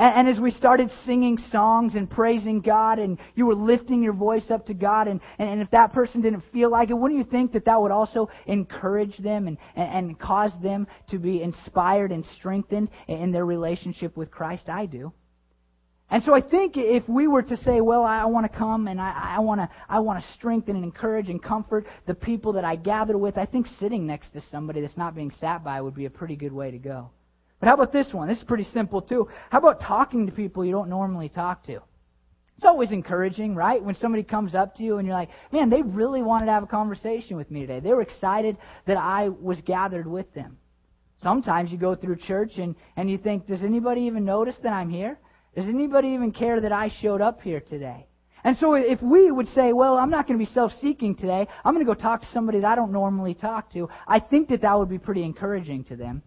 And, 0.00 0.26
and, 0.26 0.28
as 0.34 0.40
we 0.40 0.50
started 0.50 0.90
singing 1.04 1.36
songs 1.52 1.94
and 1.94 2.08
praising 2.08 2.62
God, 2.62 2.98
and 2.98 3.18
you 3.34 3.44
were 3.44 3.54
lifting 3.54 4.02
your 4.02 4.14
voice 4.14 4.50
up 4.50 4.66
to 4.68 4.74
God, 4.74 5.08
and, 5.08 5.20
and, 5.38 5.50
and 5.50 5.60
if 5.60 5.70
that 5.72 5.92
person 5.92 6.22
didn't 6.22 6.42
feel 6.54 6.70
like 6.70 6.88
it, 6.88 6.94
wouldn't 6.94 7.18
you 7.18 7.30
think 7.30 7.52
that 7.52 7.66
that 7.66 7.78
would 7.78 7.90
also 7.90 8.30
encourage 8.46 9.18
them 9.18 9.46
and, 9.46 9.58
and, 9.76 10.08
and 10.08 10.18
cause 10.18 10.52
them 10.62 10.86
to 11.10 11.18
be 11.18 11.42
inspired 11.42 12.12
and 12.12 12.24
strengthened 12.36 12.88
in 13.08 13.30
their 13.30 13.44
relationship 13.44 14.16
with 14.16 14.30
Christ? 14.30 14.70
I 14.70 14.86
do. 14.86 15.12
And 16.08 16.24
so 16.24 16.32
I 16.32 16.40
think 16.40 16.78
if 16.78 17.06
we 17.06 17.28
were 17.28 17.42
to 17.42 17.56
say, 17.58 17.82
well, 17.82 18.02
I 18.02 18.24
want 18.24 18.50
to 18.50 18.58
come 18.58 18.88
and 18.88 18.98
I, 18.98 19.34
I 19.36 19.40
want 19.40 19.60
to 19.60 19.68
I 19.86 20.00
want 20.00 20.24
to 20.24 20.32
strengthen 20.32 20.76
and 20.76 20.84
encourage 20.84 21.28
and 21.28 21.40
comfort 21.40 21.86
the 22.06 22.14
people 22.14 22.54
that 22.54 22.64
I 22.64 22.76
gather 22.76 23.18
with, 23.18 23.36
I 23.36 23.44
think 23.44 23.66
sitting 23.78 24.06
next 24.06 24.30
to 24.30 24.42
somebody 24.50 24.80
that's 24.80 24.96
not 24.96 25.14
being 25.14 25.30
sat 25.30 25.62
by 25.62 25.78
would 25.80 25.94
be 25.94 26.06
a 26.06 26.10
pretty 26.10 26.36
good 26.36 26.52
way 26.52 26.70
to 26.70 26.78
go. 26.78 27.10
But 27.60 27.68
how 27.68 27.74
about 27.74 27.92
this 27.92 28.12
one? 28.12 28.28
This 28.28 28.38
is 28.38 28.44
pretty 28.44 28.64
simple 28.72 29.02
too. 29.02 29.28
How 29.50 29.58
about 29.58 29.82
talking 29.82 30.26
to 30.26 30.32
people 30.32 30.64
you 30.64 30.72
don't 30.72 30.88
normally 30.88 31.28
talk 31.28 31.64
to? 31.66 31.80
It's 32.56 32.66
always 32.66 32.90
encouraging, 32.90 33.54
right? 33.54 33.82
When 33.82 33.94
somebody 33.94 34.22
comes 34.22 34.54
up 34.54 34.76
to 34.76 34.82
you 34.82 34.98
and 34.98 35.06
you're 35.06 35.16
like, 35.16 35.30
man, 35.50 35.70
they 35.70 35.80
really 35.82 36.22
wanted 36.22 36.46
to 36.46 36.52
have 36.52 36.62
a 36.62 36.66
conversation 36.66 37.36
with 37.36 37.50
me 37.50 37.60
today. 37.60 37.80
They 37.80 37.92
were 37.92 38.02
excited 38.02 38.58
that 38.86 38.98
I 38.98 39.28
was 39.28 39.58
gathered 39.62 40.06
with 40.06 40.32
them. 40.34 40.58
Sometimes 41.22 41.70
you 41.70 41.78
go 41.78 41.94
through 41.94 42.16
church 42.16 42.52
and, 42.56 42.74
and 42.96 43.10
you 43.10 43.18
think, 43.18 43.46
does 43.46 43.62
anybody 43.62 44.02
even 44.02 44.24
notice 44.24 44.56
that 44.62 44.72
I'm 44.72 44.90
here? 44.90 45.18
Does 45.54 45.66
anybody 45.66 46.08
even 46.08 46.32
care 46.32 46.60
that 46.60 46.72
I 46.72 46.90
showed 47.00 47.20
up 47.20 47.40
here 47.42 47.60
today? 47.60 48.06
And 48.42 48.56
so 48.58 48.74
if 48.74 49.02
we 49.02 49.30
would 49.30 49.48
say, 49.48 49.72
well, 49.72 49.98
I'm 49.98 50.10
not 50.10 50.26
going 50.26 50.38
to 50.38 50.44
be 50.44 50.50
self-seeking 50.50 51.16
today, 51.16 51.46
I'm 51.64 51.74
going 51.74 51.84
to 51.84 51.94
go 51.94 51.98
talk 51.98 52.22
to 52.22 52.28
somebody 52.28 52.60
that 52.60 52.66
I 52.66 52.74
don't 52.74 52.92
normally 52.92 53.34
talk 53.34 53.72
to, 53.74 53.88
I 54.06 54.20
think 54.20 54.48
that 54.48 54.62
that 54.62 54.78
would 54.78 54.88
be 54.88 54.98
pretty 54.98 55.24
encouraging 55.24 55.84
to 55.84 55.96
them. 55.96 56.22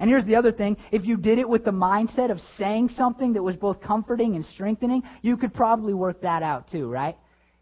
And 0.00 0.10
here's 0.10 0.24
the 0.24 0.36
other 0.36 0.52
thing. 0.52 0.76
If 0.90 1.04
you 1.04 1.16
did 1.16 1.38
it 1.38 1.48
with 1.48 1.64
the 1.64 1.70
mindset 1.70 2.30
of 2.30 2.40
saying 2.58 2.90
something 2.90 3.34
that 3.34 3.42
was 3.42 3.56
both 3.56 3.80
comforting 3.80 4.34
and 4.34 4.44
strengthening, 4.46 5.02
you 5.22 5.36
could 5.36 5.54
probably 5.54 5.94
work 5.94 6.22
that 6.22 6.42
out 6.42 6.70
too, 6.70 6.88
right? 6.88 7.16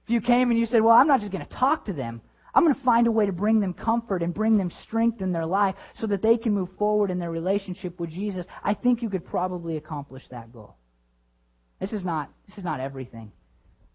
If 0.05 0.11
you 0.11 0.21
came 0.21 0.51
and 0.51 0.59
you 0.59 0.67
said, 0.67 0.83
well, 0.83 0.95
I'm 0.95 1.07
not 1.07 1.21
just 1.21 1.33
going 1.33 1.45
to 1.45 1.53
talk 1.53 1.85
to 1.87 1.93
them. 1.93 2.23
I'm 2.55 2.65
going 2.65 2.75
to 2.75 2.83
find 2.83 3.07
a 3.07 3.13
way 3.13 3.27
to 3.27 3.33
bring 3.33 3.61
them 3.61 3.73
comfort 3.73 4.23
and 4.23 4.35
bring 4.35 4.59
them 4.59 4.71
strength 4.83 5.23
in 5.23 5.33
their 5.33 5.47
life 5.47 5.75
so 5.99 6.07
that 6.09 6.23
they 6.23 6.37
can 6.37 6.53
move 6.53 6.69
forward 6.79 7.11
in 7.11 7.19
their 7.19 7.31
relationship 7.31 7.99
with 7.99 8.11
Jesus. 8.11 8.47
I 8.63 8.75
think 8.75 9.03
you 9.03 9.09
could 9.09 9.25
probably 9.25 9.77
accomplish 9.77 10.25
that 10.31 10.53
goal. 10.53 10.77
This 11.81 11.93
is 11.93 12.05
not, 12.05 12.31
this 12.47 12.59
is 12.59 12.65
not 12.65 12.81
everything. 12.81 13.33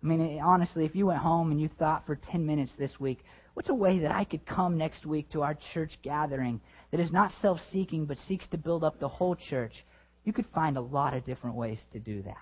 I 0.04 0.08
mean, 0.08 0.39
honestly, 0.43 0.86
if 0.86 0.95
you 0.95 1.08
went 1.08 1.19
home 1.19 1.52
and 1.52 1.62
you 1.62 1.69
thought 1.80 2.06
for 2.06 2.15
10 2.15 2.45
minutes 2.45 2.71
this 2.78 3.00
week, 3.00 3.23
what's 3.54 3.69
a 3.69 3.73
way 3.73 4.00
that 4.00 4.12
I 4.12 4.23
could 4.23 4.45
come 4.45 4.78
next 4.78 5.06
week 5.06 5.30
to 5.32 5.41
our 5.41 5.58
church 5.73 5.97
gathering 6.04 6.62
that 6.91 7.00
is 7.00 7.12
not 7.12 7.32
self 7.41 7.60
seeking 7.71 8.06
but 8.06 8.17
seeks 8.28 8.47
to 8.47 8.58
build 8.58 8.84
up 8.84 9.00
the 9.00 9.08
whole 9.08 9.36
church, 9.36 9.86
you 10.23 10.34
could 10.34 10.45
find 10.54 10.78
a 10.78 10.82
lot 10.82 11.13
of 11.13 11.26
different 11.26 11.56
ways 11.56 11.80
to 11.93 12.00
do 12.00 12.21
that. 12.23 12.36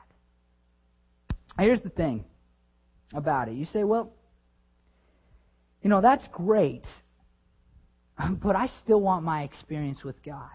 Here's 1.57 1.81
the 1.81 1.89
thing 1.89 2.25
about 3.13 3.47
it. 3.47 3.53
You 3.53 3.65
say, 3.65 3.83
well, 3.83 4.11
you 5.81 5.89
know, 5.89 6.01
that's 6.01 6.27
great, 6.31 6.83
but 8.41 8.55
I 8.55 8.67
still 8.83 9.01
want 9.01 9.23
my 9.23 9.43
experience 9.43 10.03
with 10.03 10.21
God. 10.23 10.49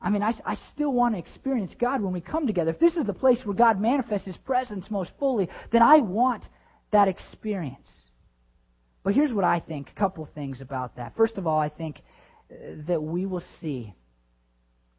I 0.00 0.10
mean, 0.10 0.22
I, 0.22 0.34
I 0.44 0.56
still 0.72 0.92
want 0.92 1.14
to 1.14 1.18
experience 1.18 1.72
God 1.78 2.02
when 2.02 2.12
we 2.12 2.20
come 2.20 2.46
together. 2.46 2.70
If 2.70 2.78
this 2.78 2.96
is 2.96 3.06
the 3.06 3.14
place 3.14 3.40
where 3.44 3.54
God 3.54 3.80
manifests 3.80 4.26
His 4.26 4.36
presence 4.36 4.90
most 4.90 5.10
fully, 5.18 5.48
then 5.72 5.82
I 5.82 5.98
want 5.98 6.44
that 6.92 7.08
experience. 7.08 7.88
But 9.02 9.14
here's 9.14 9.32
what 9.32 9.44
I 9.44 9.60
think 9.60 9.90
a 9.90 9.98
couple 9.98 10.28
things 10.34 10.60
about 10.60 10.96
that. 10.96 11.16
First 11.16 11.38
of 11.38 11.46
all, 11.46 11.58
I 11.58 11.68
think 11.68 12.02
that 12.86 13.02
we 13.02 13.26
will 13.26 13.42
see 13.60 13.94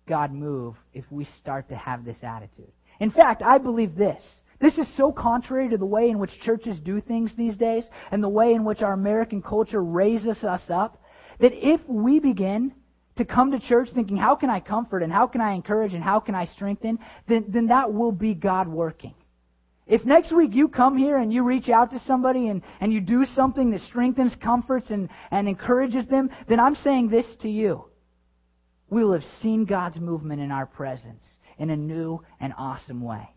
God 0.08 0.32
move 0.32 0.76
if 0.94 1.06
we 1.12 1.26
start 1.40 1.70
to 1.70 1.76
have 1.76 2.06
this 2.06 2.18
attitude. 2.24 2.72
In 3.00 3.12
fact, 3.12 3.42
I 3.42 3.58
believe 3.58 3.96
this. 3.96 4.22
This 4.60 4.78
is 4.78 4.88
so 4.98 5.12
contrary 5.12 5.70
to 5.70 5.78
the 5.78 5.86
way 5.86 6.10
in 6.10 6.18
which 6.18 6.40
churches 6.42 6.80
do 6.80 7.00
things 7.00 7.32
these 7.38 7.58
days 7.58 7.88
and 8.12 8.24
the 8.24 8.30
way 8.30 8.54
in 8.54 8.64
which 8.64 8.82
our 8.82 8.94
American 8.94 9.42
culture 9.42 9.84
raises 9.84 10.44
us 10.44 10.64
up 10.70 11.02
that 11.40 11.54
if 11.54 11.80
we 11.88 12.20
begin 12.20 12.74
to 13.18 13.26
come 13.26 13.52
to 13.52 13.60
church 13.60 13.90
thinking, 13.94 14.18
how 14.18 14.36
can 14.36 14.50
I 14.50 14.60
comfort 14.60 15.04
and 15.04 15.12
how 15.12 15.28
can 15.28 15.42
I 15.42 15.54
encourage 15.54 15.94
and 15.94 16.04
how 16.04 16.20
can 16.20 16.34
I 16.34 16.46
strengthen, 16.46 17.00
then, 17.28 17.46
then 17.50 17.68
that 17.68 17.94
will 17.94 18.12
be 18.12 18.34
God 18.34 18.68
working. 18.68 19.14
If 19.88 20.04
next 20.04 20.36
week 20.36 20.54
you 20.54 20.68
come 20.68 20.98
here 20.98 21.18
and 21.18 21.32
you 21.32 21.44
reach 21.44 21.70
out 21.70 21.92
to 21.92 22.00
somebody 22.02 22.50
and, 22.50 22.62
and 22.82 22.92
you 22.92 23.00
do 23.00 23.26
something 23.26 23.72
that 23.72 23.82
strengthens, 23.82 24.36
comforts, 24.36 24.90
and, 24.90 25.10
and 25.32 25.48
encourages 25.48 26.06
them, 26.08 26.30
then 26.50 26.60
I'm 26.60 26.76
saying 26.76 27.10
this 27.10 27.26
to 27.42 27.50
you. 27.50 27.86
We 28.90 29.04
will 29.04 29.14
have 29.14 29.24
seen 29.42 29.66
God's 29.66 29.98
movement 29.98 30.42
in 30.42 30.52
our 30.52 30.66
presence 30.66 31.26
in 31.58 31.70
a 31.70 31.76
new 31.78 32.22
and 32.40 32.54
awesome 32.58 33.02
way. 33.02 33.30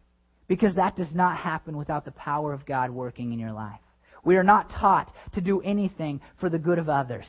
Because 0.49 0.75
that 0.75 0.97
does 0.97 1.15
not 1.15 1.37
happen 1.37 1.77
without 1.77 2.05
the 2.05 2.11
power 2.13 2.53
of 2.53 2.67
God 2.67 2.91
working 2.91 3.33
in 3.33 3.39
your 3.39 3.53
life. 3.53 3.79
We 4.25 4.37
are 4.37 4.45
not 4.45 4.71
taught 4.71 5.13
to 5.35 5.41
do 5.41 5.61
anything 5.61 6.21
for 6.41 6.51
the 6.51 6.59
good 6.59 6.79
of 6.79 6.89
others. 6.89 7.27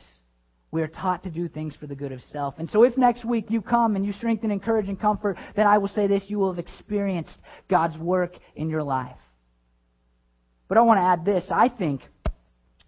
We 0.72 0.80
are 0.80 0.88
taught 0.88 1.22
to 1.24 1.30
do 1.30 1.48
things 1.48 1.76
for 1.76 1.86
the 1.86 1.94
good 1.94 2.12
of 2.12 2.22
self. 2.32 2.54
And 2.58 2.68
so 2.70 2.82
if 2.82 2.96
next 2.96 3.26
week 3.26 3.46
you 3.50 3.60
come 3.60 3.94
and 3.94 4.06
you 4.06 4.12
strengthen, 4.14 4.50
encourage, 4.50 4.88
and 4.88 4.98
comfort, 4.98 5.36
then 5.54 5.66
I 5.66 5.76
will 5.76 5.88
say 5.88 6.06
this, 6.06 6.24
you 6.28 6.38
will 6.38 6.50
have 6.50 6.58
experienced 6.58 7.38
God's 7.68 7.98
work 7.98 8.32
in 8.56 8.70
your 8.70 8.82
life. 8.82 9.18
But 10.68 10.78
I 10.78 10.80
want 10.80 10.98
to 10.98 11.02
add 11.02 11.26
this. 11.26 11.44
I 11.50 11.68
think 11.68 12.00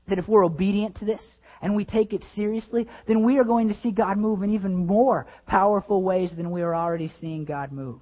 that 0.09 0.19
if 0.19 0.27
we're 0.27 0.47
obedient 0.47 0.97
to 0.97 1.05
this 1.05 1.21
and 1.61 1.77
we 1.77 1.85
take 1.85 2.15
it 2.15 2.25
seriously, 2.35 2.89
then 3.07 3.23
we 3.23 3.39
are 3.39 3.45
going 3.45 3.69
to 3.69 3.75
see 3.75 3.91
God 3.91 4.17
move 4.17 4.43
in 4.43 4.55
even 4.55 4.87
more 4.87 5.27
powerful 5.47 6.03
ways 6.03 6.31
than 6.35 6.51
we 6.51 6.63
are 6.63 6.75
already 6.75 7.13
seeing 7.21 7.45
God 7.45 7.71
move. 7.71 8.01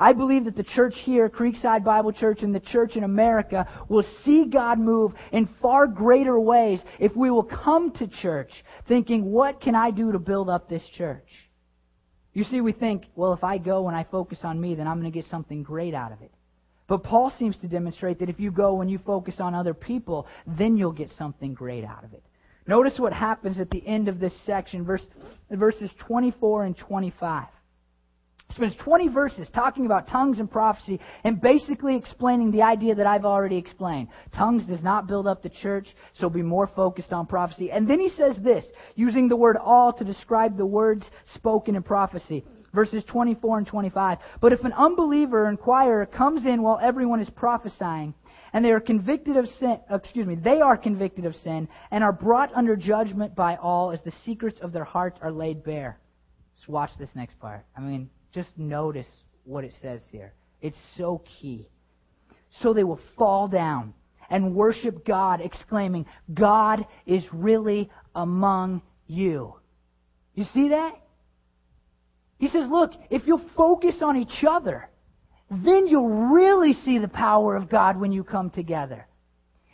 I 0.00 0.14
believe 0.14 0.46
that 0.46 0.56
the 0.56 0.64
church 0.64 0.94
here, 0.96 1.28
Creekside 1.28 1.84
Bible 1.84 2.12
Church, 2.12 2.40
and 2.40 2.54
the 2.54 2.60
church 2.60 2.96
in 2.96 3.04
America 3.04 3.68
will 3.86 4.06
see 4.24 4.46
God 4.46 4.78
move 4.78 5.12
in 5.30 5.46
far 5.60 5.86
greater 5.86 6.40
ways 6.40 6.80
if 6.98 7.14
we 7.14 7.30
will 7.30 7.44
come 7.44 7.92
to 7.92 8.08
church 8.08 8.50
thinking, 8.88 9.30
what 9.30 9.60
can 9.60 9.74
I 9.74 9.90
do 9.90 10.12
to 10.12 10.18
build 10.18 10.48
up 10.48 10.70
this 10.70 10.82
church? 10.96 11.28
You 12.32 12.44
see, 12.44 12.62
we 12.62 12.72
think, 12.72 13.04
well, 13.14 13.34
if 13.34 13.44
I 13.44 13.58
go 13.58 13.88
and 13.88 13.96
I 13.96 14.04
focus 14.04 14.38
on 14.42 14.58
me, 14.58 14.74
then 14.74 14.86
I'm 14.88 14.98
going 14.98 15.12
to 15.12 15.16
get 15.16 15.28
something 15.28 15.62
great 15.62 15.92
out 15.92 16.12
of 16.12 16.22
it. 16.22 16.32
But 16.88 17.04
Paul 17.04 17.30
seems 17.38 17.56
to 17.58 17.68
demonstrate 17.68 18.20
that 18.20 18.30
if 18.30 18.40
you 18.40 18.50
go 18.50 18.80
and 18.80 18.90
you 18.90 18.98
focus 18.98 19.34
on 19.38 19.54
other 19.54 19.74
people, 19.74 20.26
then 20.46 20.78
you'll 20.78 20.92
get 20.92 21.10
something 21.18 21.52
great 21.52 21.84
out 21.84 22.04
of 22.04 22.14
it. 22.14 22.22
Notice 22.66 22.98
what 22.98 23.12
happens 23.12 23.60
at 23.60 23.68
the 23.70 23.86
end 23.86 24.08
of 24.08 24.18
this 24.18 24.32
section, 24.46 24.84
verse, 24.84 25.02
verses 25.50 25.90
24 25.98 26.64
and 26.64 26.76
25 26.78 27.48
spends 28.52 28.74
20 28.76 29.08
verses 29.08 29.48
talking 29.54 29.86
about 29.86 30.08
tongues 30.08 30.38
and 30.38 30.50
prophecy 30.50 31.00
and 31.24 31.40
basically 31.40 31.96
explaining 31.96 32.50
the 32.50 32.62
idea 32.62 32.94
that 32.94 33.06
I've 33.06 33.24
already 33.24 33.56
explained. 33.56 34.08
Tongues 34.34 34.64
does 34.64 34.82
not 34.82 35.06
build 35.06 35.26
up 35.26 35.42
the 35.42 35.48
church, 35.48 35.88
so 36.14 36.28
be 36.28 36.42
more 36.42 36.66
focused 36.66 37.12
on 37.12 37.26
prophecy. 37.26 37.70
And 37.70 37.88
then 37.88 38.00
he 38.00 38.08
says 38.10 38.36
this, 38.42 38.64
using 38.94 39.28
the 39.28 39.36
word 39.36 39.56
all 39.56 39.92
to 39.92 40.04
describe 40.04 40.56
the 40.56 40.66
words 40.66 41.04
spoken 41.34 41.76
in 41.76 41.82
prophecy. 41.82 42.44
Verses 42.72 43.02
24 43.04 43.58
and 43.58 43.66
25. 43.66 44.18
But 44.40 44.52
if 44.52 44.64
an 44.64 44.72
unbeliever 44.72 45.46
or 45.46 45.50
inquirer 45.50 46.06
comes 46.06 46.46
in 46.46 46.62
while 46.62 46.78
everyone 46.80 47.20
is 47.20 47.30
prophesying, 47.30 48.14
and 48.52 48.64
they 48.64 48.72
are 48.72 48.80
convicted 48.80 49.36
of 49.36 49.46
sin, 49.58 49.78
uh, 49.90 49.96
excuse 49.96 50.26
me, 50.26 50.34
they 50.34 50.60
are 50.60 50.76
convicted 50.76 51.24
of 51.24 51.34
sin 51.36 51.68
and 51.90 52.02
are 52.02 52.12
brought 52.12 52.52
under 52.54 52.76
judgment 52.76 53.34
by 53.34 53.56
all 53.56 53.92
as 53.92 54.00
the 54.02 54.12
secrets 54.24 54.60
of 54.60 54.72
their 54.72 54.84
heart 54.84 55.16
are 55.22 55.30
laid 55.30 55.62
bare. 55.62 55.98
Just 56.56 56.68
watch 56.68 56.90
this 56.98 57.08
next 57.14 57.38
part. 57.38 57.64
I 57.76 57.80
mean, 57.80 58.10
just 58.32 58.50
notice 58.56 59.08
what 59.44 59.64
it 59.64 59.72
says 59.82 60.00
here. 60.10 60.34
It's 60.60 60.76
so 60.96 61.22
key. 61.40 61.68
So 62.62 62.72
they 62.72 62.84
will 62.84 63.00
fall 63.16 63.48
down 63.48 63.94
and 64.28 64.54
worship 64.54 65.04
God, 65.04 65.40
exclaiming, 65.40 66.06
God 66.32 66.86
is 67.06 67.24
really 67.32 67.90
among 68.14 68.82
you. 69.06 69.54
You 70.34 70.44
see 70.54 70.68
that? 70.68 70.94
He 72.38 72.48
says, 72.48 72.68
look, 72.70 72.92
if 73.10 73.26
you'll 73.26 73.44
focus 73.56 73.96
on 74.00 74.16
each 74.16 74.44
other, 74.48 74.88
then 75.50 75.86
you'll 75.86 76.30
really 76.32 76.72
see 76.72 76.98
the 76.98 77.08
power 77.08 77.56
of 77.56 77.68
God 77.68 78.00
when 78.00 78.12
you 78.12 78.22
come 78.22 78.50
together. 78.50 79.06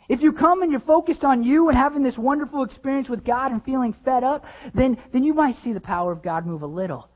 If 0.09 0.21
you 0.21 0.31
come 0.33 0.63
and 0.63 0.71
you're 0.71 0.81
focused 0.81 1.23
on 1.23 1.43
you 1.43 1.69
and 1.69 1.77
having 1.77 2.01
this 2.01 2.17
wonderful 2.17 2.63
experience 2.63 3.09
with 3.09 3.23
God 3.23 3.51
and 3.51 3.63
feeling 3.63 3.95
fed 4.03 4.23
up, 4.23 4.45
then, 4.73 4.97
then 5.13 5.23
you 5.23 5.33
might 5.33 5.55
see 5.63 5.73
the 5.73 5.81
power 5.81 6.11
of 6.11 6.23
God 6.23 6.45
move 6.45 6.61
a 6.61 6.67
little. 6.67 7.09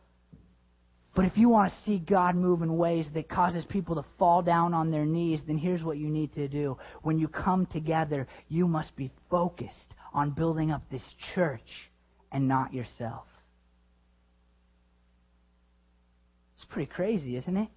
But 1.13 1.25
if 1.25 1.37
you 1.37 1.49
want 1.49 1.73
to 1.73 1.79
see 1.83 1.99
God 1.99 2.35
move 2.35 2.61
in 2.61 2.77
ways 2.77 3.05
that 3.13 3.27
causes 3.27 3.65
people 3.65 3.95
to 3.95 4.05
fall 4.17 4.41
down 4.41 4.73
on 4.73 4.91
their 4.91 5.05
knees, 5.05 5.41
then 5.45 5.57
here's 5.57 5.83
what 5.83 5.97
you 5.97 6.07
need 6.07 6.33
to 6.35 6.47
do. 6.47 6.77
When 7.01 7.19
you 7.19 7.27
come 7.27 7.65
together, 7.65 8.27
you 8.47 8.65
must 8.65 8.95
be 8.95 9.11
focused 9.29 9.75
on 10.13 10.31
building 10.31 10.71
up 10.71 10.83
this 10.89 11.03
church 11.35 11.89
and 12.31 12.47
not 12.47 12.73
yourself. 12.73 13.25
It's 16.55 16.65
pretty 16.65 16.89
crazy, 16.89 17.35
isn't 17.35 17.57
it? 17.57 17.67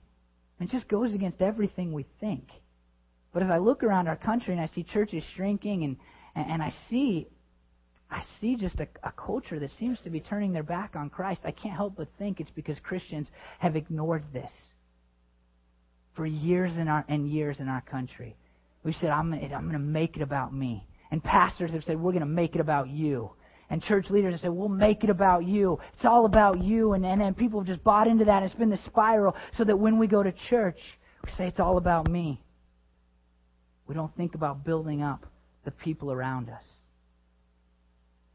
It 0.60 0.70
just 0.70 0.86
goes 0.86 1.12
against 1.12 1.42
everything 1.42 1.92
we 1.92 2.06
think. 2.20 2.44
But 3.32 3.42
as 3.42 3.50
I 3.50 3.58
look 3.58 3.82
around 3.82 4.06
our 4.06 4.16
country 4.16 4.54
and 4.54 4.62
I 4.62 4.66
see 4.66 4.84
churches 4.84 5.24
shrinking 5.34 5.82
and, 5.82 5.96
and 6.36 6.62
I 6.62 6.72
see 6.88 7.26
I 8.14 8.22
see 8.40 8.54
just 8.54 8.78
a, 8.78 8.86
a 9.02 9.10
culture 9.10 9.58
that 9.58 9.72
seems 9.72 9.98
to 10.04 10.10
be 10.10 10.20
turning 10.20 10.52
their 10.52 10.62
back 10.62 10.94
on 10.94 11.10
Christ. 11.10 11.40
I 11.44 11.50
can't 11.50 11.74
help 11.74 11.96
but 11.96 12.06
think 12.16 12.38
it's 12.38 12.50
because 12.50 12.78
Christians 12.78 13.28
have 13.58 13.74
ignored 13.74 14.22
this 14.32 14.52
for 16.14 16.24
years 16.24 16.70
in 16.76 16.86
our, 16.86 17.04
and 17.08 17.28
years 17.28 17.56
in 17.58 17.68
our 17.68 17.80
country. 17.80 18.36
We 18.84 18.92
said, 18.92 19.10
I'm, 19.10 19.30
going 19.32 19.72
to 19.72 19.78
make 19.80 20.14
it 20.14 20.22
about 20.22 20.54
me. 20.54 20.86
And 21.10 21.24
pastors 21.24 21.72
have 21.72 21.82
said, 21.82 21.98
we're 21.98 22.12
going 22.12 22.20
to 22.20 22.26
make 22.26 22.54
it 22.54 22.60
about 22.60 22.88
you. 22.88 23.32
And 23.68 23.82
church 23.82 24.08
leaders 24.10 24.34
have 24.34 24.42
said, 24.42 24.50
we'll 24.50 24.68
make 24.68 25.02
it 25.02 25.10
about 25.10 25.44
you. 25.44 25.80
It's 25.94 26.04
all 26.04 26.24
about 26.24 26.62
you. 26.62 26.92
And, 26.92 27.04
and, 27.04 27.20
and 27.20 27.36
people 27.36 27.58
have 27.58 27.66
just 27.66 27.82
bought 27.82 28.06
into 28.06 28.26
that. 28.26 28.44
It's 28.44 28.54
been 28.54 28.70
the 28.70 28.78
spiral 28.86 29.34
so 29.58 29.64
that 29.64 29.76
when 29.76 29.98
we 29.98 30.06
go 30.06 30.22
to 30.22 30.32
church, 30.48 30.78
we 31.24 31.32
say, 31.32 31.48
it's 31.48 31.58
all 31.58 31.78
about 31.78 32.08
me. 32.08 32.40
We 33.88 33.96
don't 33.96 34.14
think 34.16 34.36
about 34.36 34.64
building 34.64 35.02
up 35.02 35.26
the 35.64 35.72
people 35.72 36.12
around 36.12 36.48
us. 36.48 36.62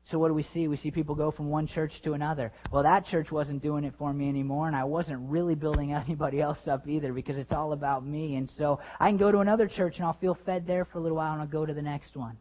So 0.09 0.17
what 0.17 0.29
do 0.29 0.33
we 0.33 0.43
see? 0.43 0.67
We 0.67 0.77
see 0.77 0.89
people 0.89 1.13
go 1.13 1.29
from 1.29 1.49
one 1.49 1.67
church 1.67 1.91
to 2.03 2.13
another. 2.13 2.51
Well, 2.71 2.83
that 2.83 3.05
church 3.05 3.31
wasn't 3.31 3.61
doing 3.61 3.83
it 3.83 3.93
for 3.99 4.11
me 4.11 4.27
anymore, 4.27 4.65
and 4.65 4.75
I 4.75 4.85
wasn't 4.85 5.29
really 5.29 5.53
building 5.53 5.93
anybody 6.07 6.41
else 6.41 6.57
up 6.67 6.87
either 6.87 7.13
because 7.13 7.37
it's 7.37 7.51
all 7.51 7.73
about 7.73 8.05
me. 8.05 8.35
And 8.35 8.49
so 8.57 8.79
I 8.99 9.09
can 9.09 9.17
go 9.17 9.31
to 9.31 9.39
another 9.39 9.67
church 9.67 9.95
and 9.97 10.05
I'll 10.05 10.17
feel 10.19 10.37
fed 10.45 10.65
there 10.65 10.85
for 10.85 10.97
a 10.97 11.01
little 11.01 11.17
while 11.17 11.33
and 11.33 11.41
I'll 11.41 11.47
go 11.47 11.65
to 11.65 11.73
the 11.73 11.81
next 11.81 12.15
one. 12.15 12.37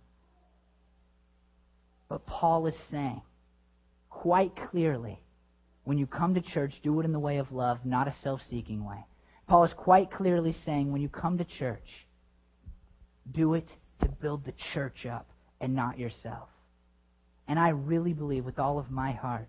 But 2.09 2.24
Paul 2.24 2.66
is 2.66 2.74
saying 2.90 3.20
quite 4.09 4.52
clearly, 4.70 5.20
when 5.85 5.98
you 5.98 6.07
come 6.07 6.35
to 6.35 6.40
church, 6.40 6.72
do 6.83 6.98
it 7.00 7.04
in 7.04 7.12
the 7.12 7.18
way 7.18 7.37
of 7.37 7.52
love, 7.52 7.78
not 7.85 8.09
a 8.09 8.14
self-seeking 8.22 8.83
way. 8.85 9.04
Paul 9.46 9.64
is 9.64 9.72
quite 9.76 10.11
clearly 10.11 10.54
saying 10.64 10.90
when 10.90 11.02
you 11.02 11.09
come 11.09 11.38
to 11.38 11.44
church, 11.44 12.07
do 13.31 13.54
it 13.54 13.68
to 14.00 14.09
build 14.09 14.44
the 14.44 14.54
church 14.72 15.07
up 15.07 15.28
and 15.61 15.74
not 15.74 15.98
yourself. 15.98 16.48
And 17.48 17.58
I 17.58 17.70
really 17.70 18.12
believe 18.12 18.44
with 18.44 18.58
all 18.58 18.78
of 18.78 18.90
my 18.90 19.12
heart 19.12 19.48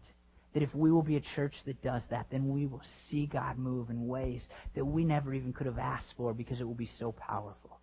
that 0.53 0.63
if 0.63 0.73
we 0.73 0.91
will 0.91 1.03
be 1.03 1.17
a 1.17 1.21
church 1.35 1.53
that 1.65 1.83
does 1.83 2.01
that, 2.09 2.27
then 2.31 2.49
we 2.49 2.65
will 2.65 2.81
see 3.09 3.27
God 3.27 3.57
move 3.57 3.89
in 3.89 4.07
ways 4.07 4.41
that 4.75 4.85
we 4.85 5.03
never 5.03 5.33
even 5.33 5.53
could 5.53 5.67
have 5.67 5.77
asked 5.77 6.13
for 6.17 6.33
because 6.33 6.59
it 6.59 6.63
will 6.63 6.73
be 6.73 6.89
so 6.97 7.11
powerful. 7.11 7.79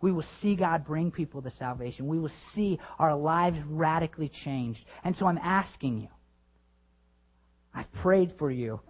We 0.00 0.12
will 0.12 0.24
see 0.42 0.54
God 0.54 0.84
bring 0.84 1.10
people 1.10 1.40
to 1.42 1.50
salvation. 1.52 2.06
We 2.06 2.18
will 2.18 2.30
see 2.54 2.78
our 2.98 3.16
lives 3.16 3.58
radically 3.66 4.30
changed. 4.44 4.80
And 5.02 5.16
so 5.16 5.26
I'm 5.26 5.38
asking 5.38 6.02
you, 6.02 6.08
I've 7.74 7.90
prayed 7.94 8.34
for 8.38 8.50
you 8.50 8.80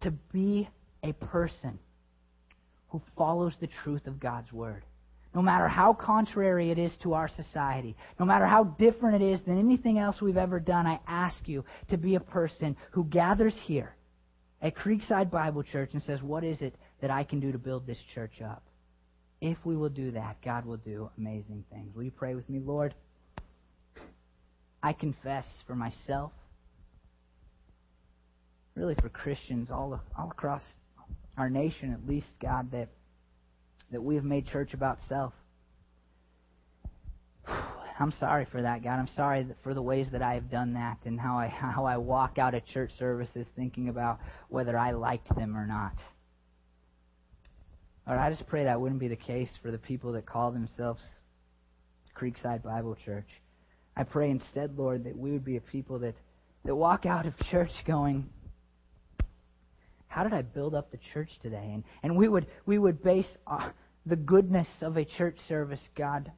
to 0.00 0.10
be 0.32 0.68
a 1.04 1.12
person 1.12 1.78
who 2.88 3.02
follows 3.16 3.52
the 3.60 3.68
truth 3.84 4.06
of 4.06 4.18
God's 4.18 4.52
Word 4.52 4.82
no 5.34 5.40
matter 5.42 5.66
how 5.66 5.94
contrary 5.94 6.70
it 6.70 6.78
is 6.78 6.92
to 7.02 7.14
our 7.14 7.28
society, 7.28 7.96
no 8.20 8.26
matter 8.26 8.46
how 8.46 8.64
different 8.64 9.22
it 9.22 9.32
is 9.32 9.40
than 9.46 9.58
anything 9.58 9.98
else 9.98 10.20
we've 10.20 10.36
ever 10.36 10.60
done, 10.60 10.86
I 10.86 11.00
ask 11.06 11.48
you 11.48 11.64
to 11.88 11.96
be 11.96 12.16
a 12.16 12.20
person 12.20 12.76
who 12.90 13.04
gathers 13.04 13.54
here 13.64 13.94
at 14.60 14.76
Creekside 14.76 15.30
Bible 15.30 15.62
Church 15.62 15.90
and 15.94 16.02
says, 16.02 16.22
What 16.22 16.44
is 16.44 16.60
it 16.60 16.74
that 17.00 17.10
I 17.10 17.24
can 17.24 17.40
do 17.40 17.50
to 17.50 17.58
build 17.58 17.86
this 17.86 17.98
church 18.14 18.42
up? 18.44 18.62
If 19.40 19.58
we 19.64 19.76
will 19.76 19.88
do 19.88 20.12
that, 20.12 20.36
God 20.44 20.66
will 20.66 20.76
do 20.76 21.10
amazing 21.18 21.64
things. 21.72 21.94
Will 21.96 22.04
you 22.04 22.12
pray 22.12 22.34
with 22.34 22.48
me, 22.48 22.60
Lord? 22.60 22.94
I 24.82 24.92
confess 24.92 25.46
for 25.66 25.74
myself, 25.74 26.32
really 28.74 28.94
for 28.96 29.08
Christians 29.08 29.70
all, 29.70 30.00
all 30.18 30.30
across 30.30 30.62
our 31.36 31.48
nation, 31.48 31.92
at 31.92 32.06
least, 32.06 32.26
God, 32.40 32.70
that 32.72 32.88
that 33.92 34.02
we 34.02 34.14
have 34.16 34.24
made 34.24 34.46
church 34.46 34.74
about 34.74 34.98
self. 35.08 35.32
I'm 38.00 38.12
sorry 38.18 38.46
for 38.50 38.62
that, 38.62 38.82
God. 38.82 38.98
I'm 38.98 39.08
sorry 39.14 39.46
for 39.62 39.74
the 39.74 39.82
ways 39.82 40.08
that 40.12 40.22
I 40.22 40.34
have 40.34 40.50
done 40.50 40.74
that 40.74 40.98
and 41.04 41.20
how 41.20 41.38
I 41.38 41.46
how 41.48 41.84
I 41.84 41.98
walk 41.98 42.38
out 42.38 42.54
of 42.54 42.66
church 42.66 42.90
services 42.98 43.46
thinking 43.54 43.88
about 43.88 44.18
whether 44.48 44.76
I 44.76 44.92
liked 44.92 45.34
them 45.36 45.56
or 45.56 45.66
not. 45.66 45.94
Lord, 48.06 48.18
I 48.18 48.30
just 48.30 48.46
pray 48.48 48.64
that 48.64 48.80
wouldn't 48.80 48.98
be 48.98 49.08
the 49.08 49.16
case 49.16 49.50
for 49.62 49.70
the 49.70 49.78
people 49.78 50.12
that 50.12 50.26
call 50.26 50.50
themselves 50.50 51.02
Creekside 52.16 52.62
Bible 52.62 52.96
Church. 53.04 53.28
I 53.96 54.02
pray 54.04 54.30
instead, 54.30 54.76
Lord, 54.76 55.04
that 55.04 55.16
we 55.16 55.30
would 55.32 55.44
be 55.44 55.56
a 55.56 55.60
people 55.60 55.98
that, 56.00 56.14
that 56.64 56.74
walk 56.74 57.06
out 57.06 57.26
of 57.26 57.38
church 57.50 57.70
going, 57.86 58.28
how 60.08 60.24
did 60.24 60.32
I 60.32 60.42
build 60.42 60.74
up 60.74 60.90
the 60.90 60.98
church 61.12 61.30
today? 61.42 61.70
And, 61.72 61.84
and 62.02 62.16
we 62.16 62.28
would 62.28 62.46
we 62.66 62.78
would 62.78 63.02
base 63.02 63.26
uh, 63.46 63.70
the 64.06 64.16
goodness 64.16 64.68
of 64.80 64.96
a 64.96 65.04
church 65.04 65.36
service, 65.48 65.80
God, 65.96 66.30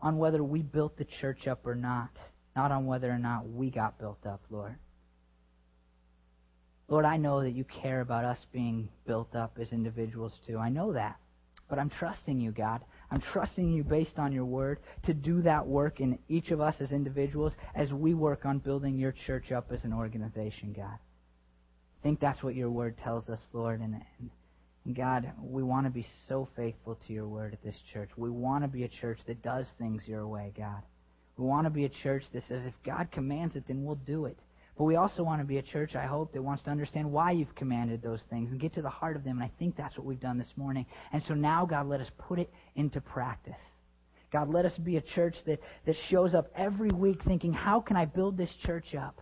on 0.00 0.18
whether 0.18 0.42
we 0.42 0.62
built 0.62 0.96
the 0.96 1.06
church 1.20 1.46
up 1.46 1.66
or 1.66 1.74
not, 1.74 2.10
not 2.54 2.72
on 2.72 2.86
whether 2.86 3.10
or 3.10 3.18
not 3.18 3.48
we 3.48 3.70
got 3.70 3.98
built 3.98 4.24
up, 4.26 4.42
Lord. 4.50 4.76
Lord, 6.88 7.04
I 7.04 7.16
know 7.16 7.42
that 7.42 7.52
you 7.52 7.64
care 7.64 8.00
about 8.00 8.24
us 8.24 8.38
being 8.52 8.88
built 9.06 9.34
up 9.34 9.58
as 9.60 9.72
individuals 9.72 10.32
too. 10.46 10.58
I 10.58 10.68
know 10.68 10.92
that. 10.92 11.16
But 11.68 11.80
I'm 11.80 11.90
trusting 11.90 12.38
you, 12.38 12.52
God. 12.52 12.84
I'm 13.10 13.20
trusting 13.20 13.72
you 13.72 13.82
based 13.82 14.18
on 14.18 14.32
your 14.32 14.44
word 14.44 14.78
to 15.04 15.14
do 15.14 15.42
that 15.42 15.66
work 15.66 16.00
in 16.00 16.18
each 16.28 16.52
of 16.52 16.60
us 16.60 16.76
as 16.80 16.92
individuals 16.92 17.52
as 17.74 17.92
we 17.92 18.14
work 18.14 18.46
on 18.46 18.58
building 18.58 18.96
your 18.96 19.12
church 19.26 19.50
up 19.50 19.72
as 19.72 19.82
an 19.82 19.92
organization, 19.92 20.72
God. 20.76 20.94
I 20.94 22.02
think 22.02 22.20
that's 22.20 22.42
what 22.42 22.54
your 22.54 22.70
word 22.70 22.96
tells 22.98 23.28
us, 23.28 23.40
Lord. 23.52 23.80
And, 23.80 24.00
God, 24.94 25.32
we 25.42 25.62
want 25.62 25.86
to 25.86 25.90
be 25.90 26.06
so 26.28 26.48
faithful 26.54 26.96
to 27.06 27.12
your 27.12 27.26
word 27.26 27.52
at 27.52 27.62
this 27.62 27.74
church. 27.92 28.10
We 28.16 28.30
want 28.30 28.62
to 28.62 28.68
be 28.68 28.84
a 28.84 28.88
church 28.88 29.18
that 29.26 29.42
does 29.42 29.66
things 29.78 30.02
your 30.06 30.26
way, 30.28 30.52
God. 30.56 30.82
We 31.36 31.44
want 31.44 31.66
to 31.66 31.70
be 31.70 31.84
a 31.84 31.88
church 31.88 32.22
that 32.32 32.44
says 32.48 32.62
if 32.64 32.74
God 32.84 33.10
commands 33.10 33.56
it, 33.56 33.64
then 33.66 33.84
we'll 33.84 33.96
do 33.96 34.26
it. 34.26 34.38
But 34.78 34.84
we 34.84 34.96
also 34.96 35.22
want 35.22 35.40
to 35.40 35.46
be 35.46 35.58
a 35.58 35.62
church, 35.62 35.94
I 35.96 36.04
hope, 36.04 36.32
that 36.34 36.42
wants 36.42 36.62
to 36.64 36.70
understand 36.70 37.10
why 37.10 37.32
you've 37.32 37.54
commanded 37.54 38.02
those 38.02 38.20
things 38.28 38.50
and 38.50 38.60
get 38.60 38.74
to 38.74 38.82
the 38.82 38.90
heart 38.90 39.16
of 39.16 39.24
them. 39.24 39.38
And 39.38 39.44
I 39.44 39.50
think 39.58 39.76
that's 39.76 39.96
what 39.96 40.06
we've 40.06 40.20
done 40.20 40.38
this 40.38 40.52
morning. 40.56 40.86
And 41.12 41.22
so 41.26 41.34
now, 41.34 41.66
God, 41.66 41.88
let 41.88 42.00
us 42.00 42.10
put 42.18 42.38
it 42.38 42.50
into 42.74 43.00
practice. 43.00 43.54
God, 44.32 44.50
let 44.50 44.66
us 44.66 44.76
be 44.76 44.98
a 44.98 45.00
church 45.00 45.36
that, 45.46 45.60
that 45.86 45.96
shows 46.10 46.34
up 46.34 46.50
every 46.54 46.90
week 46.90 47.22
thinking, 47.24 47.52
how 47.52 47.80
can 47.80 47.96
I 47.96 48.04
build 48.04 48.36
this 48.36 48.50
church 48.64 48.94
up? 48.94 49.20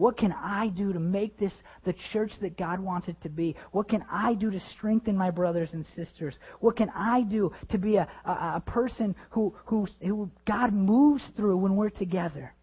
What 0.00 0.16
can 0.16 0.32
I 0.32 0.68
do 0.68 0.94
to 0.94 0.98
make 0.98 1.36
this 1.36 1.52
the 1.84 1.94
church 2.10 2.32
that 2.40 2.56
God 2.56 2.80
wants 2.80 3.08
it 3.08 3.20
to 3.20 3.28
be? 3.28 3.54
What 3.72 3.86
can 3.86 4.02
I 4.10 4.32
do 4.32 4.50
to 4.50 4.58
strengthen 4.70 5.14
my 5.14 5.30
brothers 5.30 5.68
and 5.74 5.84
sisters? 5.94 6.38
What 6.60 6.74
can 6.74 6.88
I 6.96 7.20
do 7.20 7.52
to 7.68 7.76
be 7.76 7.96
a, 7.96 8.08
a, 8.24 8.30
a 8.30 8.62
person 8.64 9.14
who, 9.28 9.54
who, 9.66 9.86
who 10.00 10.30
God 10.46 10.72
moves 10.72 11.22
through 11.36 11.58
when 11.58 11.76
we're 11.76 11.90
together? 11.90 12.54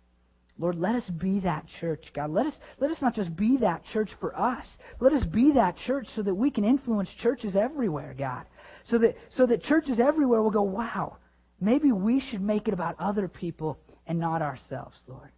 Lord, 0.58 0.80
let 0.80 0.96
us 0.96 1.08
be 1.12 1.42
that 1.42 1.68
church, 1.80 2.06
God. 2.16 2.32
Let 2.32 2.48
us, 2.48 2.56
let 2.80 2.90
us 2.90 3.04
not 3.04 3.14
just 3.14 3.36
be 3.36 3.58
that 3.58 3.84
church 3.94 4.10
for 4.20 4.36
us. 4.36 4.66
Let 5.00 5.14
us 5.14 5.24
be 5.24 5.52
that 5.52 5.78
church 5.86 6.08
so 6.16 6.24
that 6.24 6.34
we 6.34 6.50
can 6.50 6.64
influence 6.64 7.10
churches 7.22 7.56
everywhere, 7.56 8.16
God. 8.18 8.46
So 8.86 8.98
that, 8.98 9.16
so 9.30 9.46
that 9.46 9.62
churches 9.62 10.00
everywhere 10.00 10.42
will 10.42 10.50
go, 10.50 10.64
wow, 10.64 11.18
maybe 11.62 11.92
we 11.92 12.20
should 12.20 12.42
make 12.42 12.68
it 12.68 12.74
about 12.74 12.96
other 12.98 13.28
people 13.28 13.78
and 14.08 14.18
not 14.18 14.42
ourselves, 14.42 14.98
Lord. 15.08 15.30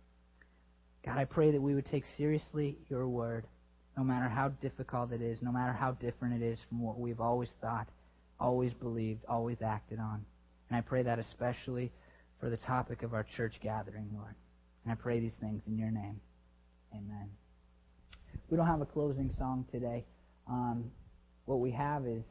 God, 1.05 1.17
I 1.17 1.25
pray 1.25 1.51
that 1.51 1.62
we 1.62 1.75
would 1.75 1.85
take 1.85 2.03
seriously 2.17 2.77
your 2.89 3.07
word, 3.07 3.45
no 3.97 4.03
matter 4.03 4.27
how 4.27 4.49
difficult 4.49 5.12
it 5.12 5.21
is, 5.21 5.38
no 5.41 5.51
matter 5.51 5.73
how 5.73 5.91
different 5.93 6.41
it 6.41 6.45
is 6.45 6.59
from 6.67 6.81
what 6.81 6.99
we've 6.99 7.21
always 7.21 7.49
thought, 7.62 7.88
always 8.39 8.73
believed, 8.73 9.23
always 9.27 9.62
acted 9.62 9.99
on. 9.99 10.25
And 10.69 10.77
I 10.77 10.81
pray 10.81 11.03
that 11.03 11.19
especially 11.19 11.91
for 12.39 12.49
the 12.49 12.57
topic 12.57 13.03
of 13.03 13.13
our 13.13 13.25
church 13.35 13.55
gathering, 13.62 14.09
Lord. 14.13 14.35
And 14.83 14.91
I 14.91 14.95
pray 14.95 15.19
these 15.19 15.33
things 15.41 15.62
in 15.67 15.77
your 15.77 15.91
name. 15.91 16.19
Amen. 16.93 17.29
We 18.49 18.57
don't 18.57 18.67
have 18.67 18.81
a 18.81 18.85
closing 18.85 19.31
song 19.38 19.65
today. 19.71 20.05
Um, 20.49 20.91
what 21.45 21.59
we 21.59 21.71
have 21.71 22.05
is, 22.05 22.23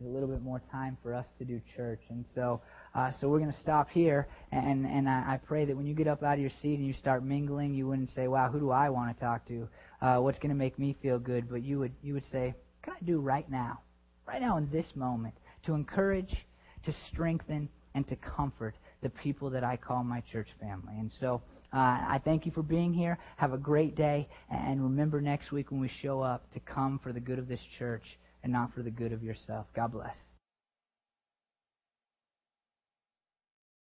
a 0.00 0.04
little 0.04 0.28
bit 0.28 0.42
more 0.42 0.60
time 0.70 0.96
for 1.02 1.14
us 1.14 1.26
to 1.38 1.44
do 1.44 1.60
church. 1.76 2.00
And 2.08 2.24
so 2.34 2.60
uh, 2.94 3.10
so 3.20 3.28
we're 3.28 3.40
going 3.40 3.52
to 3.52 3.60
stop 3.60 3.90
here, 3.90 4.28
and 4.52 4.86
and 4.86 5.08
I, 5.08 5.34
I 5.34 5.40
pray 5.44 5.64
that 5.64 5.76
when 5.76 5.84
you 5.84 5.94
get 5.94 6.06
up 6.06 6.22
out 6.22 6.34
of 6.34 6.40
your 6.40 6.50
seat 6.62 6.78
and 6.78 6.86
you 6.86 6.92
start 6.92 7.24
mingling, 7.24 7.74
you 7.74 7.88
wouldn't 7.88 8.10
say, 8.10 8.28
"Wow, 8.28 8.50
who 8.50 8.60
do 8.60 8.70
I 8.70 8.88
want 8.88 9.16
to 9.16 9.20
talk 9.20 9.44
to? 9.48 9.68
Uh, 10.00 10.18
what's 10.18 10.38
going 10.38 10.50
to 10.50 10.56
make 10.56 10.78
me 10.78 10.96
feel 11.02 11.18
good?" 11.18 11.48
But 11.50 11.62
you 11.64 11.80
would 11.80 11.92
you 12.02 12.14
would 12.14 12.24
say, 12.30 12.54
"What 12.54 12.82
can 12.82 12.92
I 12.94 13.04
do 13.04 13.18
right 13.18 13.50
now, 13.50 13.80
right 14.28 14.40
now 14.40 14.58
in 14.58 14.70
this 14.70 14.94
moment, 14.94 15.34
to 15.66 15.74
encourage, 15.74 16.46
to 16.84 16.94
strengthen, 17.08 17.68
and 17.94 18.06
to 18.06 18.14
comfort 18.14 18.76
the 19.02 19.10
people 19.10 19.50
that 19.50 19.64
I 19.64 19.76
call 19.76 20.04
my 20.04 20.20
church 20.32 20.48
family?" 20.60 20.94
And 20.98 21.10
so. 21.20 21.42
Uh, 21.72 21.98
I 22.08 22.20
thank 22.24 22.46
you 22.46 22.52
for 22.52 22.62
being 22.62 22.94
here. 22.94 23.18
Have 23.36 23.52
a 23.52 23.58
great 23.58 23.96
day. 23.96 24.28
And 24.48 24.80
remember 24.80 25.20
next 25.20 25.50
week 25.50 25.72
when 25.72 25.80
we 25.80 25.88
show 25.88 26.20
up 26.20 26.48
to 26.52 26.60
come 26.60 27.00
for 27.00 27.12
the 27.12 27.18
good 27.18 27.40
of 27.40 27.48
this 27.48 27.58
church 27.76 28.16
and 28.44 28.52
not 28.52 28.72
for 28.74 28.82
the 28.82 28.90
good 28.90 29.12
of 29.12 29.22
yourself. 29.24 29.66
God 29.74 29.90
bless. 29.90 30.33